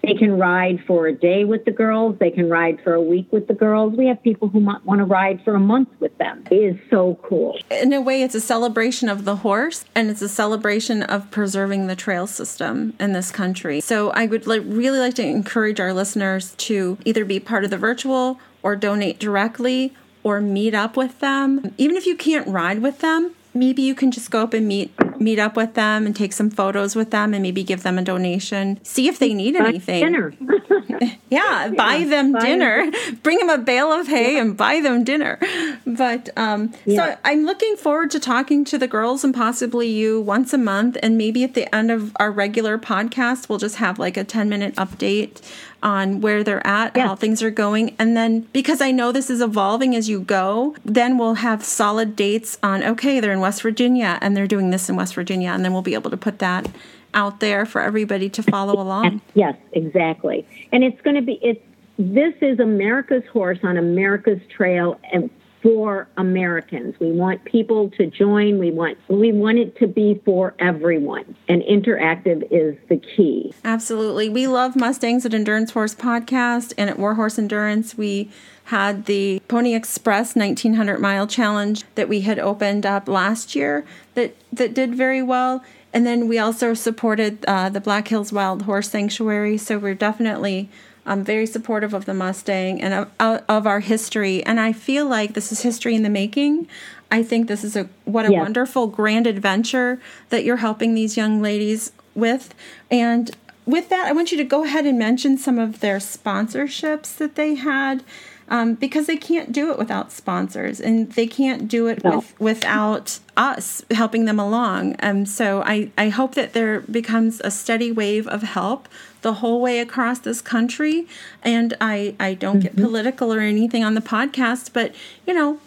They 0.04 0.13
can 0.13 0.38
ride 0.38 0.84
for 0.86 1.08
a 1.08 1.13
day 1.13 1.46
with 1.46 1.63
the 1.63 1.72
girls. 1.72 2.17
They 2.20 2.32
can 2.32 2.50
ride 2.50 2.80
for 2.84 2.93
a 2.93 3.02
week 3.02 3.32
with 3.32 3.48
the 3.48 3.54
girls. 3.54 3.96
We 3.96 4.08
have 4.08 4.22
people 4.22 4.50
who 4.50 4.60
want 4.60 5.00
to 5.00 5.06
ride 5.06 5.41
for 5.43 5.56
a 5.56 5.60
month 5.60 5.89
with 6.02 6.17
them. 6.17 6.43
It 6.52 6.56
is 6.56 6.76
so 6.89 7.17
cool. 7.24 7.58
In 7.72 7.93
a 7.93 8.02
way, 8.02 8.24
it's 8.24 8.36
a 8.36 8.41
celebration 8.41 9.08
of 9.08 9.24
the 9.24 9.38
horse 9.38 9.86
and 9.96 10.10
it's 10.10 10.22
a 10.22 10.28
celebration 10.28 11.02
of 11.02 11.32
preserving 11.32 11.88
the 11.88 11.96
trail 11.96 12.28
system 12.28 12.93
in 13.00 13.13
this 13.13 13.32
country. 13.32 13.80
So 13.80 14.12
I 14.12 14.26
would 14.26 14.46
really 14.46 15.00
like 15.00 15.15
to 15.15 15.26
encourage 15.26 15.80
our 15.80 15.93
listeners 15.93 16.56
to 16.56 16.98
either 17.06 17.24
be 17.24 17.39
part 17.39 17.63
of 17.63 17.70
the 17.70 17.78
virtual 17.78 18.39
or 18.63 18.76
donate 18.76 19.17
directly 19.17 19.93
or 20.24 20.41
meet 20.41 20.74
up 20.74 20.98
with 20.98 21.20
them. 21.20 21.74
Even 21.78 21.96
if 21.96 22.06
you 22.06 22.17
can't 22.17 22.48
ride 22.48 22.82
with 22.82 23.00
them, 23.00 23.34
maybe 23.54 23.82
you 23.82 23.96
can 23.96 24.12
just 24.12 24.30
go 24.30 24.43
up 24.43 24.54
and 24.54 24.67
meet 24.67 24.93
meet 25.19 25.39
up 25.39 25.56
with 25.56 25.73
them 25.73 26.06
and 26.06 26.15
take 26.15 26.34
some 26.34 26.49
photos 26.49 26.95
with 26.95 27.12
them 27.12 27.34
and 27.34 27.43
maybe 27.43 27.63
give 27.63 27.84
them 27.84 27.97
a 27.97 28.01
donation. 28.01 28.80
See 28.84 29.08
if 29.08 29.19
they 29.19 29.34
need 29.34 29.58
buy 29.58 29.67
anything. 29.67 30.03
Dinner. 30.03 30.34
yeah, 31.30 31.71
buy 31.75 32.03
them 32.03 32.32
buy 32.32 32.39
dinner. 32.39 32.91
Them. 32.91 33.15
Bring 33.23 33.39
them 33.39 33.49
a 33.49 33.58
bale 33.58 33.91
of 33.91 34.08
hay 34.08 34.36
yeah. 34.36 34.41
and 34.41 34.58
buy 34.58 34.82
them 34.82 35.03
dinner. 35.03 35.39
But 35.86 36.30
um, 36.38 36.73
yeah. 36.86 37.13
so 37.13 37.17
I'm 37.23 37.45
looking 37.45 37.75
forward 37.75 38.12
to 38.12 38.19
talking 38.19 38.65
to 38.65 38.77
the 38.77 38.88
girls 38.88 39.23
and 39.23 39.34
possibly 39.34 39.88
you 39.88 40.21
once 40.21 40.53
a 40.53 40.58
month. 40.58 40.97
And 41.01 41.17
maybe 41.17 41.43
at 41.43 41.53
the 41.53 41.73
end 41.75 41.91
of 41.91 42.15
our 42.19 42.32
regular 42.32 42.77
podcast, 42.77 43.49
we'll 43.49 43.60
just 43.60 43.77
have 43.77 43.99
like 43.99 44.17
a 44.17 44.23
10 44.23 44.49
minute 44.49 44.75
update 44.75 45.41
on 45.83 46.21
where 46.21 46.43
they're 46.43 46.65
at, 46.65 46.97
how 46.97 47.15
things 47.15 47.43
are 47.43 47.51
going. 47.51 47.95
And 47.99 48.17
then 48.17 48.41
because 48.53 48.81
I 48.81 48.91
know 48.91 49.11
this 49.11 49.29
is 49.29 49.41
evolving 49.41 49.95
as 49.95 50.09
you 50.09 50.19
go, 50.19 50.75
then 50.83 51.17
we'll 51.17 51.35
have 51.35 51.63
solid 51.63 52.15
dates 52.15 52.57
on, 52.63 52.83
okay, 52.83 53.19
they're 53.19 53.31
in 53.31 53.39
West 53.39 53.61
Virginia 53.61 54.17
and 54.21 54.35
they're 54.35 54.47
doing 54.47 54.71
this 54.71 54.89
in 54.89 54.95
West 54.95 55.13
Virginia. 55.15 55.49
And 55.49 55.63
then 55.63 55.73
we'll 55.73 55.81
be 55.81 55.93
able 55.93 56.11
to 56.11 56.17
put 56.17 56.39
that 56.39 56.67
out 57.13 57.39
there 57.39 57.65
for 57.65 57.81
everybody 57.81 58.29
to 58.29 58.43
follow 58.43 58.79
along. 58.79 59.21
Yes, 59.33 59.55
exactly. 59.71 60.45
And 60.71 60.83
it's 60.83 61.01
going 61.01 61.15
to 61.15 61.21
be, 61.21 61.39
it's, 61.41 61.61
this 61.99 62.35
is 62.41 62.59
America's 62.59 63.25
horse 63.31 63.59
on 63.63 63.77
America's 63.77 64.41
trail. 64.49 64.99
And 65.11 65.29
for 65.62 66.08
Americans. 66.17 66.96
We 67.00 67.12
want 67.12 67.43
people 67.46 67.89
to 67.91 68.08
join. 68.08 68.60
We 68.60 68.72
want 68.72 68.98
we 69.08 69.32
want 69.32 69.58
it 69.58 69.78
to 69.80 69.88
be 69.88 70.22
for 70.24 70.54
everyone. 70.60 71.36
And 71.48 71.62
interactive 71.63 72.48
is 72.52 72.78
the 72.89 72.98
key. 72.98 73.54
Absolutely. 73.63 74.30
We 74.30 74.48
love 74.48 74.76
Mustangs 74.76 75.26
at 75.26 75.34
Endurance 75.34 75.72
Horse 75.72 75.96
Podcast 75.96 76.74
and 76.78 76.89
at 76.89 77.00
Warhorse 77.00 77.38
Endurance. 77.38 77.98
We 77.98 78.30
had 78.65 79.06
the 79.06 79.41
Pony 79.48 79.74
Express 79.74 80.36
1900 80.36 81.00
mile 81.00 81.26
challenge 81.28 81.84
that 81.96 82.10
we 82.10 82.22
had 82.22 82.38
opened 82.38 82.86
up 82.86 83.08
last 83.08 83.56
year 83.56 83.86
that 84.13 84.36
that 84.52 84.74
did 84.74 84.96
very 84.96 85.24
well. 85.24 85.63
And 85.93 86.06
then 86.06 86.28
we 86.28 86.38
also 86.38 86.74
supported 86.74 87.43
uh, 87.46 87.70
the 87.70 87.80
Black 87.82 88.10
Hills 88.10 88.32
Wild 88.32 88.63
Horse 88.63 88.89
Sanctuary. 88.89 89.58
So 89.58 89.80
we're 89.80 89.96
definitely 89.96 90.70
I'm 91.08 91.24
very 91.24 91.48
supportive 91.48 91.93
of 91.93 92.06
the 92.06 92.13
Mustang 92.13 92.82
and 92.82 92.93
of, 93.20 93.43
of, 93.48 93.65
our 93.65 93.80
history. 93.80 94.43
And 94.43 94.60
I 94.60 94.74
feel 94.74 95.08
like 95.08 95.34
this 95.34 95.52
is 95.52 95.62
history 95.62 95.96
in 95.96 96.04
the 96.04 96.10
making. 96.10 96.67
I 97.10 97.24
think 97.24 97.48
this 97.48 97.63
is 97.63 97.76
a 97.76 97.88
what 98.04 98.26
a 98.26 98.32
wonderful 98.32 98.88
grand 98.88 99.26
adventure 99.26 100.00
that 100.30 100.43
you're 100.43 100.58
helping 100.58 100.93
these 100.93 101.15
young 101.15 101.41
ladies 101.41 101.93
with. 102.13 102.54
And 102.91 103.36
with 103.65 103.89
that, 103.89 104.08
I 104.08 104.12
want 104.12 104.32
you 104.32 104.38
to 104.38 104.43
go 104.43 104.65
ahead 104.65 104.86
and 104.86 105.00
mention 105.00 105.38
some 105.38 105.58
of 105.58 105.80
their 105.80 105.98
sponsorships 105.98 107.15
that 107.17 107.36
they 107.36 107.56
had. 107.56 108.04
Um, 108.50 108.76
because 108.76 109.08
they 109.08 109.17
can't 109.17 109.52
do 109.52 109.72
it 109.72 109.78
without 109.78 110.10
sponsors 110.10 110.80
and 110.80 111.12
they 111.12 111.28
can't 111.28 111.67
do 111.67 111.88
it 111.88 112.02
no. 112.02 112.20
with, 112.20 112.39
without 112.39 113.20
us 113.36 113.84
helping 113.91 114.24
them 114.24 114.39
along. 114.39 114.96
Um, 115.02 115.26
so 115.26 115.62
I, 115.63 115.91
I 115.98 116.08
hope 116.08 116.36
that 116.36 116.54
there 116.54 116.80
becomes 116.80 117.41
a 117.43 117.52
steady 117.52 117.91
wave 117.91 118.26
of 118.26 118.43
help 118.43 118.88
the 119.21 119.34
whole 119.34 119.62
way 119.62 119.80
across 119.80 120.19
this 120.19 120.41
country. 120.41 121.08
And 121.43 121.75
I, 121.82 122.15
I 122.19 122.34
don't 122.34 122.58
mm-hmm. 122.58 122.75
get 122.75 122.75
political 122.75 123.34
or 123.34 123.39
anything 123.39 123.84
on 123.84 123.93
the 123.93 124.01
podcast, 124.01 124.73
but 124.73 124.93
you 125.25 125.34
know, 125.34 125.60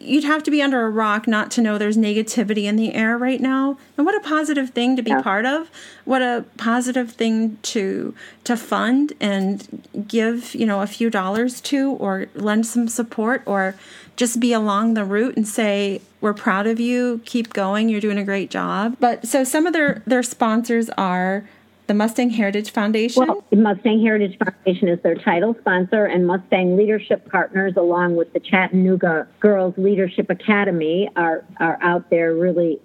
you'd 0.00 0.24
have 0.24 0.42
to 0.42 0.50
be 0.50 0.60
under 0.60 0.84
a 0.84 0.90
rock 0.90 1.26
not 1.26 1.50
to 1.52 1.62
know 1.62 1.78
there's 1.78 1.96
negativity 1.96 2.64
in 2.64 2.76
the 2.76 2.92
air 2.94 3.16
right 3.16 3.40
now 3.40 3.78
and 3.96 4.04
what 4.04 4.14
a 4.14 4.20
positive 4.20 4.70
thing 4.70 4.94
to 4.96 5.02
be 5.02 5.10
yeah. 5.10 5.22
part 5.22 5.46
of 5.46 5.70
what 6.04 6.20
a 6.20 6.44
positive 6.58 7.12
thing 7.12 7.56
to 7.62 8.14
to 8.44 8.56
fund 8.56 9.12
and 9.20 10.06
give 10.06 10.54
you 10.54 10.66
know 10.66 10.82
a 10.82 10.86
few 10.86 11.08
dollars 11.08 11.60
to 11.60 11.92
or 11.92 12.26
lend 12.34 12.66
some 12.66 12.86
support 12.88 13.42
or 13.46 13.74
just 14.16 14.38
be 14.38 14.52
along 14.52 14.94
the 14.94 15.04
route 15.04 15.36
and 15.36 15.48
say 15.48 16.00
we're 16.20 16.34
proud 16.34 16.66
of 16.66 16.78
you 16.78 17.20
keep 17.24 17.52
going 17.52 17.88
you're 17.88 18.00
doing 18.00 18.18
a 18.18 18.24
great 18.24 18.50
job 18.50 18.96
but 19.00 19.26
so 19.26 19.42
some 19.44 19.66
of 19.66 19.72
their 19.72 20.02
their 20.06 20.22
sponsors 20.22 20.90
are 20.90 21.48
the 21.86 21.94
Mustang 21.94 22.30
Heritage 22.30 22.70
Foundation? 22.70 23.26
Well, 23.26 23.44
Mustang 23.52 24.02
Heritage 24.02 24.38
Foundation 24.38 24.88
is 24.88 24.98
their 25.02 25.16
title 25.16 25.54
sponsor, 25.60 26.06
and 26.06 26.26
Mustang 26.26 26.76
Leadership 26.76 27.28
Partners, 27.30 27.74
along 27.76 28.16
with 28.16 28.32
the 28.32 28.40
Chattanooga 28.40 29.28
Girls 29.40 29.74
Leadership 29.76 30.30
Academy, 30.30 31.10
are, 31.16 31.44
are 31.58 31.78
out 31.82 32.10
there 32.10 32.34
really. 32.34 32.80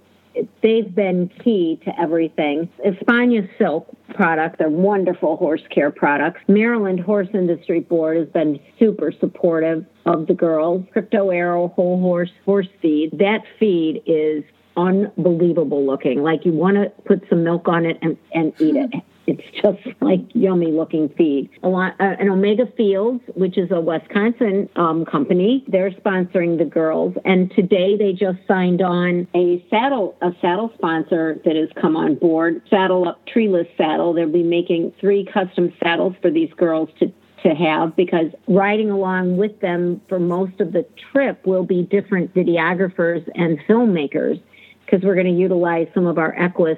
They've 0.62 0.93
been 0.93 1.29
key 1.43 1.81
to 1.83 1.99
everything. 1.99 2.69
Espana 2.85 3.41
Silk 3.57 3.88
products 4.13 4.62
are 4.62 4.69
wonderful 4.69 5.38
horse 5.38 5.63
care 5.73 5.91
products. 5.91 6.39
Maryland 6.47 6.99
Horse 6.99 7.27
Industry 7.33 7.79
Board 7.79 8.17
has 8.17 8.27
been 8.27 8.59
super 8.77 9.12
supportive 9.19 9.85
of 10.05 10.27
the 10.27 10.33
girls. 10.33 10.85
Krypto 10.95 11.33
Aero 11.33 11.69
Whole 11.69 11.99
Horse 11.99 12.31
Horse 12.45 12.67
Feed. 12.81 13.17
That 13.17 13.43
feed 13.59 14.03
is 14.05 14.43
unbelievable 14.87 15.85
looking. 15.85 16.23
Like 16.23 16.45
you 16.45 16.53
want 16.53 16.75
to 16.75 16.89
put 17.03 17.23
some 17.29 17.43
milk 17.43 17.67
on 17.67 17.85
it 17.85 17.97
and, 18.01 18.17
and 18.33 18.53
eat 18.59 18.75
it. 18.75 18.93
It's 19.27 19.43
just 19.61 20.01
like 20.01 20.21
yummy 20.33 20.71
looking 20.71 21.07
feed. 21.09 21.51
A 21.61 21.67
lot, 21.67 21.93
uh, 21.99 22.15
and 22.19 22.31
Omega 22.31 22.65
Fields, 22.75 23.21
which 23.35 23.59
is 23.59 23.69
a 23.69 23.79
Wisconsin 23.79 24.67
um, 24.75 25.05
company, 25.05 25.63
they're 25.67 25.91
sponsoring 25.91 26.57
the 26.57 26.65
girls. 26.65 27.13
And 27.25 27.51
today 27.51 27.95
they 27.95 28.13
just 28.13 28.39
signed 28.47 28.81
on 28.81 29.27
a 29.35 29.63
saddle 29.69 30.17
a 30.23 30.31
saddle 30.41 30.71
sponsor 30.73 31.39
that 31.45 31.55
has 31.55 31.69
come 31.79 31.95
on 31.95 32.15
board. 32.15 32.63
Saddle 32.71 33.07
Up 33.07 33.23
Treeless 33.27 33.67
Saddle. 33.77 34.13
They'll 34.13 34.31
be 34.31 34.41
making 34.41 34.93
three 34.99 35.29
custom 35.31 35.73
saddles 35.83 36.15
for 36.23 36.31
these 36.31 36.51
girls 36.57 36.89
to 36.99 37.13
to 37.43 37.55
have 37.55 37.95
because 37.95 38.31
riding 38.47 38.89
along 38.89 39.37
with 39.37 39.59
them 39.61 40.01
for 40.09 40.19
most 40.19 40.59
of 40.59 40.73
the 40.73 40.85
trip 41.11 41.45
will 41.45 41.63
be 41.63 41.83
different 41.83 42.33
videographers 42.33 43.25
and 43.35 43.59
filmmakers 43.67 44.41
because 44.89 45.06
we're 45.06 45.15
going 45.15 45.28
to 45.28 45.39
utilize 45.39 45.88
some 45.93 46.08
of 46.08 46.17
our 46.17 46.34
Equus 46.39 46.78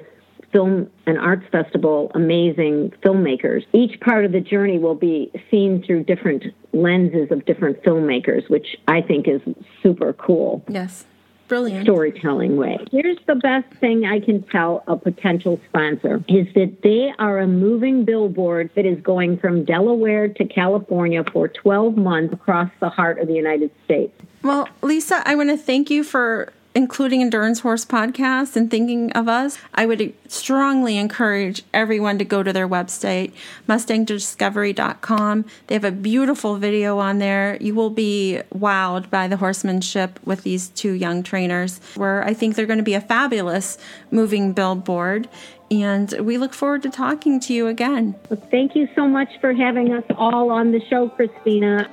Film 0.52 0.90
and 1.06 1.18
Arts 1.18 1.46
Festival 1.50 2.10
amazing 2.14 2.92
filmmakers. 3.02 3.64
Each 3.72 3.98
part 4.00 4.24
of 4.24 4.32
the 4.32 4.40
journey 4.40 4.78
will 4.78 4.94
be 4.94 5.32
seen 5.50 5.82
through 5.86 6.04
different 6.04 6.44
lenses 6.72 7.30
of 7.30 7.44
different 7.46 7.82
filmmakers, 7.82 8.48
which 8.50 8.76
I 8.86 9.00
think 9.00 9.28
is 9.28 9.40
super 9.82 10.12
cool. 10.12 10.62
Yes. 10.68 11.06
Brilliant. 11.48 11.84
Storytelling 11.84 12.56
way. 12.56 12.78
Here's 12.90 13.18
the 13.26 13.34
best 13.34 13.66
thing 13.78 14.04
I 14.04 14.20
can 14.20 14.42
tell 14.44 14.84
a 14.86 14.96
potential 14.96 15.60
sponsor 15.68 16.24
is 16.28 16.46
that 16.54 16.78
they 16.82 17.12
are 17.18 17.40
a 17.40 17.46
moving 17.46 18.04
billboard 18.04 18.70
that 18.74 18.86
is 18.86 19.00
going 19.02 19.38
from 19.38 19.64
Delaware 19.64 20.28
to 20.28 20.44
California 20.46 21.24
for 21.30 21.48
12 21.48 21.96
months 21.96 22.32
across 22.32 22.70
the 22.80 22.88
heart 22.88 23.18
of 23.18 23.28
the 23.28 23.34
United 23.34 23.70
States. 23.84 24.14
Well, 24.42 24.68
Lisa, 24.82 25.22
I 25.26 25.34
want 25.34 25.50
to 25.50 25.58
thank 25.58 25.90
you 25.90 26.04
for 26.04 26.52
including 26.74 27.20
Endurance 27.20 27.60
Horse 27.60 27.84
Podcast 27.84 28.56
and 28.56 28.70
thinking 28.70 29.12
of 29.12 29.28
us, 29.28 29.58
I 29.74 29.86
would 29.86 30.14
strongly 30.28 30.96
encourage 30.96 31.62
everyone 31.74 32.18
to 32.18 32.24
go 32.24 32.42
to 32.42 32.52
their 32.52 32.68
website, 32.68 33.32
mustangdiscovery.com. 33.68 35.44
They 35.66 35.74
have 35.74 35.84
a 35.84 35.92
beautiful 35.92 36.56
video 36.56 36.98
on 36.98 37.18
there. 37.18 37.58
You 37.60 37.74
will 37.74 37.90
be 37.90 38.40
wowed 38.54 39.10
by 39.10 39.28
the 39.28 39.36
horsemanship 39.36 40.18
with 40.24 40.42
these 40.42 40.68
two 40.70 40.92
young 40.92 41.22
trainers, 41.22 41.80
where 41.94 42.24
I 42.24 42.34
think 42.34 42.54
they're 42.54 42.66
going 42.66 42.78
to 42.78 42.82
be 42.82 42.94
a 42.94 43.00
fabulous 43.00 43.78
moving 44.10 44.52
billboard. 44.52 45.28
And 45.70 46.12
we 46.20 46.36
look 46.36 46.52
forward 46.52 46.82
to 46.82 46.90
talking 46.90 47.40
to 47.40 47.54
you 47.54 47.66
again. 47.66 48.14
Thank 48.50 48.76
you 48.76 48.88
so 48.94 49.08
much 49.08 49.28
for 49.40 49.54
having 49.54 49.92
us 49.92 50.04
all 50.16 50.50
on 50.50 50.72
the 50.72 50.80
show, 50.90 51.08
Christina. 51.08 51.88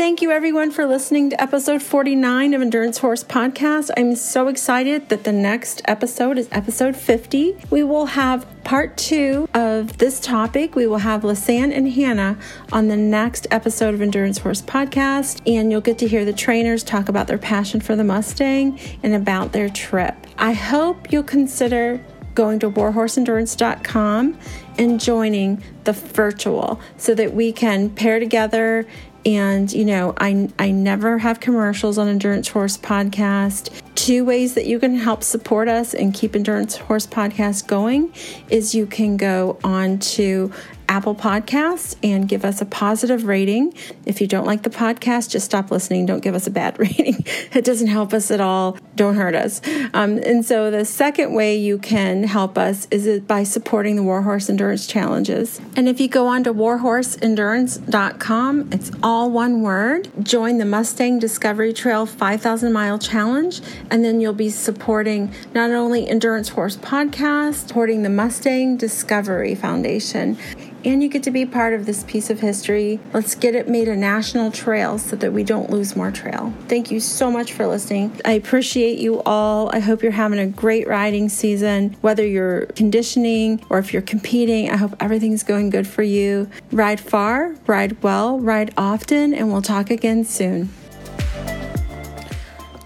Thank 0.00 0.22
you, 0.22 0.30
everyone, 0.30 0.70
for 0.70 0.86
listening 0.86 1.28
to 1.28 1.38
episode 1.38 1.82
49 1.82 2.54
of 2.54 2.62
Endurance 2.62 2.96
Horse 2.96 3.22
Podcast. 3.22 3.90
I'm 3.98 4.16
so 4.16 4.48
excited 4.48 5.10
that 5.10 5.24
the 5.24 5.30
next 5.30 5.82
episode 5.84 6.38
is 6.38 6.48
episode 6.50 6.96
50. 6.96 7.58
We 7.68 7.82
will 7.82 8.06
have 8.06 8.46
part 8.64 8.96
two 8.96 9.46
of 9.52 9.98
this 9.98 10.18
topic. 10.18 10.74
We 10.74 10.86
will 10.86 10.96
have 10.96 11.20
Lisanne 11.20 11.76
and 11.76 11.92
Hannah 11.92 12.38
on 12.72 12.88
the 12.88 12.96
next 12.96 13.46
episode 13.50 13.92
of 13.92 14.00
Endurance 14.00 14.38
Horse 14.38 14.62
Podcast, 14.62 15.42
and 15.46 15.70
you'll 15.70 15.82
get 15.82 15.98
to 15.98 16.08
hear 16.08 16.24
the 16.24 16.32
trainers 16.32 16.82
talk 16.82 17.10
about 17.10 17.26
their 17.26 17.36
passion 17.36 17.82
for 17.82 17.94
the 17.94 18.02
Mustang 18.02 18.80
and 19.02 19.14
about 19.14 19.52
their 19.52 19.68
trip. 19.68 20.16
I 20.38 20.54
hope 20.54 21.12
you'll 21.12 21.24
consider 21.24 22.02
going 22.34 22.58
to 22.60 22.70
warhorseendurance.com 22.70 24.38
and 24.78 24.98
joining 24.98 25.62
the 25.84 25.92
virtual 25.92 26.80
so 26.96 27.14
that 27.14 27.34
we 27.34 27.52
can 27.52 27.90
pair 27.90 28.18
together 28.18 28.86
and 29.36 29.72
you 29.72 29.84
know 29.84 30.14
i 30.18 30.48
i 30.58 30.70
never 30.70 31.18
have 31.18 31.40
commercials 31.40 31.98
on 31.98 32.08
endurance 32.08 32.48
horse 32.48 32.76
podcast. 32.76 33.70
Two 33.94 34.24
ways 34.24 34.54
that 34.54 34.66
you 34.66 34.78
can 34.78 34.96
help 34.96 35.22
support 35.22 35.68
us 35.68 35.92
and 35.94 36.14
keep 36.14 36.34
endurance 36.34 36.76
horse 36.76 37.06
podcast 37.06 37.66
going 37.66 38.12
is 38.48 38.74
you 38.74 38.86
can 38.86 39.16
go 39.16 39.58
on 39.62 39.98
to 39.98 40.50
Apple 40.90 41.14
Podcasts 41.14 41.96
and 42.02 42.28
give 42.28 42.44
us 42.44 42.60
a 42.60 42.66
positive 42.66 43.24
rating. 43.24 43.72
If 44.04 44.20
you 44.20 44.26
don't 44.26 44.44
like 44.44 44.64
the 44.64 44.70
podcast, 44.70 45.30
just 45.30 45.46
stop 45.46 45.70
listening. 45.70 46.04
Don't 46.04 46.18
give 46.18 46.34
us 46.34 46.48
a 46.48 46.50
bad 46.50 46.76
rating. 46.80 47.24
it 47.52 47.64
doesn't 47.64 47.86
help 47.86 48.12
us 48.12 48.32
at 48.32 48.40
all. 48.40 48.76
Don't 48.96 49.14
hurt 49.14 49.36
us. 49.36 49.60
Um, 49.94 50.18
and 50.18 50.44
so 50.44 50.72
the 50.72 50.84
second 50.84 51.32
way 51.32 51.56
you 51.56 51.78
can 51.78 52.24
help 52.24 52.58
us 52.58 52.88
is 52.90 53.20
by 53.20 53.44
supporting 53.44 53.94
the 53.94 54.02
Warhorse 54.02 54.50
Endurance 54.50 54.88
Challenges. 54.88 55.60
And 55.76 55.88
if 55.88 56.00
you 56.00 56.08
go 56.08 56.26
on 56.26 56.42
to 56.42 56.52
warhorseendurance.com, 56.52 58.72
it's 58.72 58.90
all 59.00 59.30
one 59.30 59.62
word. 59.62 60.10
Join 60.24 60.58
the 60.58 60.64
Mustang 60.64 61.20
Discovery 61.20 61.72
Trail 61.72 62.04
5,000 62.04 62.72
Mile 62.72 62.98
Challenge, 62.98 63.60
and 63.92 64.04
then 64.04 64.20
you'll 64.20 64.32
be 64.32 64.50
supporting 64.50 65.32
not 65.54 65.70
only 65.70 66.08
Endurance 66.08 66.48
Horse 66.48 66.76
Podcast, 66.76 67.68
supporting 67.68 68.02
the 68.02 68.10
Mustang 68.10 68.76
Discovery 68.76 69.54
Foundation 69.54 70.36
and 70.84 71.02
you 71.02 71.08
get 71.08 71.22
to 71.24 71.30
be 71.30 71.44
part 71.46 71.74
of 71.74 71.86
this 71.86 72.04
piece 72.04 72.30
of 72.30 72.40
history. 72.40 73.00
Let's 73.12 73.34
get 73.34 73.54
it 73.54 73.68
made 73.68 73.88
a 73.88 73.96
national 73.96 74.50
trail 74.50 74.98
so 74.98 75.16
that 75.16 75.32
we 75.32 75.44
don't 75.44 75.70
lose 75.70 75.96
more 75.96 76.10
trail. 76.10 76.52
Thank 76.68 76.90
you 76.90 77.00
so 77.00 77.30
much 77.30 77.52
for 77.52 77.66
listening. 77.66 78.18
I 78.24 78.32
appreciate 78.32 78.98
you 78.98 79.22
all. 79.22 79.70
I 79.74 79.80
hope 79.80 80.02
you're 80.02 80.12
having 80.12 80.38
a 80.38 80.46
great 80.46 80.86
riding 80.88 81.28
season, 81.28 81.96
whether 82.00 82.26
you're 82.26 82.66
conditioning 82.66 83.64
or 83.68 83.78
if 83.78 83.92
you're 83.92 84.02
competing. 84.02 84.70
I 84.70 84.76
hope 84.76 84.94
everything's 85.00 85.42
going 85.42 85.70
good 85.70 85.86
for 85.86 86.02
you. 86.02 86.48
Ride 86.72 87.00
far, 87.00 87.56
ride 87.66 88.02
well, 88.02 88.38
ride 88.38 88.72
often, 88.76 89.34
and 89.34 89.52
we'll 89.52 89.62
talk 89.62 89.90
again 89.90 90.24
soon. 90.24 90.70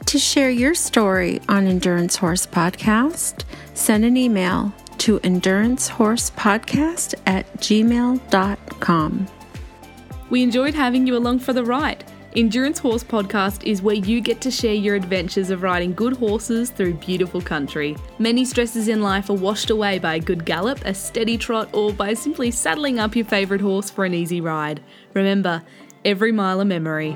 To 0.06 0.18
share 0.18 0.50
your 0.50 0.74
story 0.74 1.40
on 1.48 1.66
Endurance 1.66 2.16
Horse 2.16 2.46
Podcast, 2.46 3.42
send 3.74 4.04
an 4.04 4.16
email 4.16 4.72
to 5.04 5.20
endurancehorsepodcast 5.20 7.14
at 7.26 7.46
gmail.com. 7.58 9.26
We 10.30 10.42
enjoyed 10.42 10.72
having 10.74 11.06
you 11.06 11.18
along 11.18 11.40
for 11.40 11.52
the 11.52 11.62
ride. 11.62 12.04
Endurance 12.34 12.78
Horse 12.78 13.04
Podcast 13.04 13.64
is 13.64 13.82
where 13.82 13.94
you 13.94 14.22
get 14.22 14.40
to 14.40 14.50
share 14.50 14.72
your 14.72 14.96
adventures 14.96 15.50
of 15.50 15.62
riding 15.62 15.92
good 15.92 16.16
horses 16.16 16.70
through 16.70 16.94
beautiful 16.94 17.42
country. 17.42 17.96
Many 18.18 18.46
stresses 18.46 18.88
in 18.88 19.02
life 19.02 19.28
are 19.28 19.34
washed 19.34 19.68
away 19.68 19.98
by 19.98 20.14
a 20.14 20.20
good 20.20 20.46
gallop, 20.46 20.82
a 20.86 20.94
steady 20.94 21.36
trot, 21.36 21.68
or 21.74 21.92
by 21.92 22.14
simply 22.14 22.50
saddling 22.50 22.98
up 22.98 23.14
your 23.14 23.26
favourite 23.26 23.60
horse 23.60 23.90
for 23.90 24.06
an 24.06 24.14
easy 24.14 24.40
ride. 24.40 24.80
Remember, 25.12 25.62
every 26.04 26.32
mile 26.32 26.60
a 26.60 26.64
memory. 26.64 27.14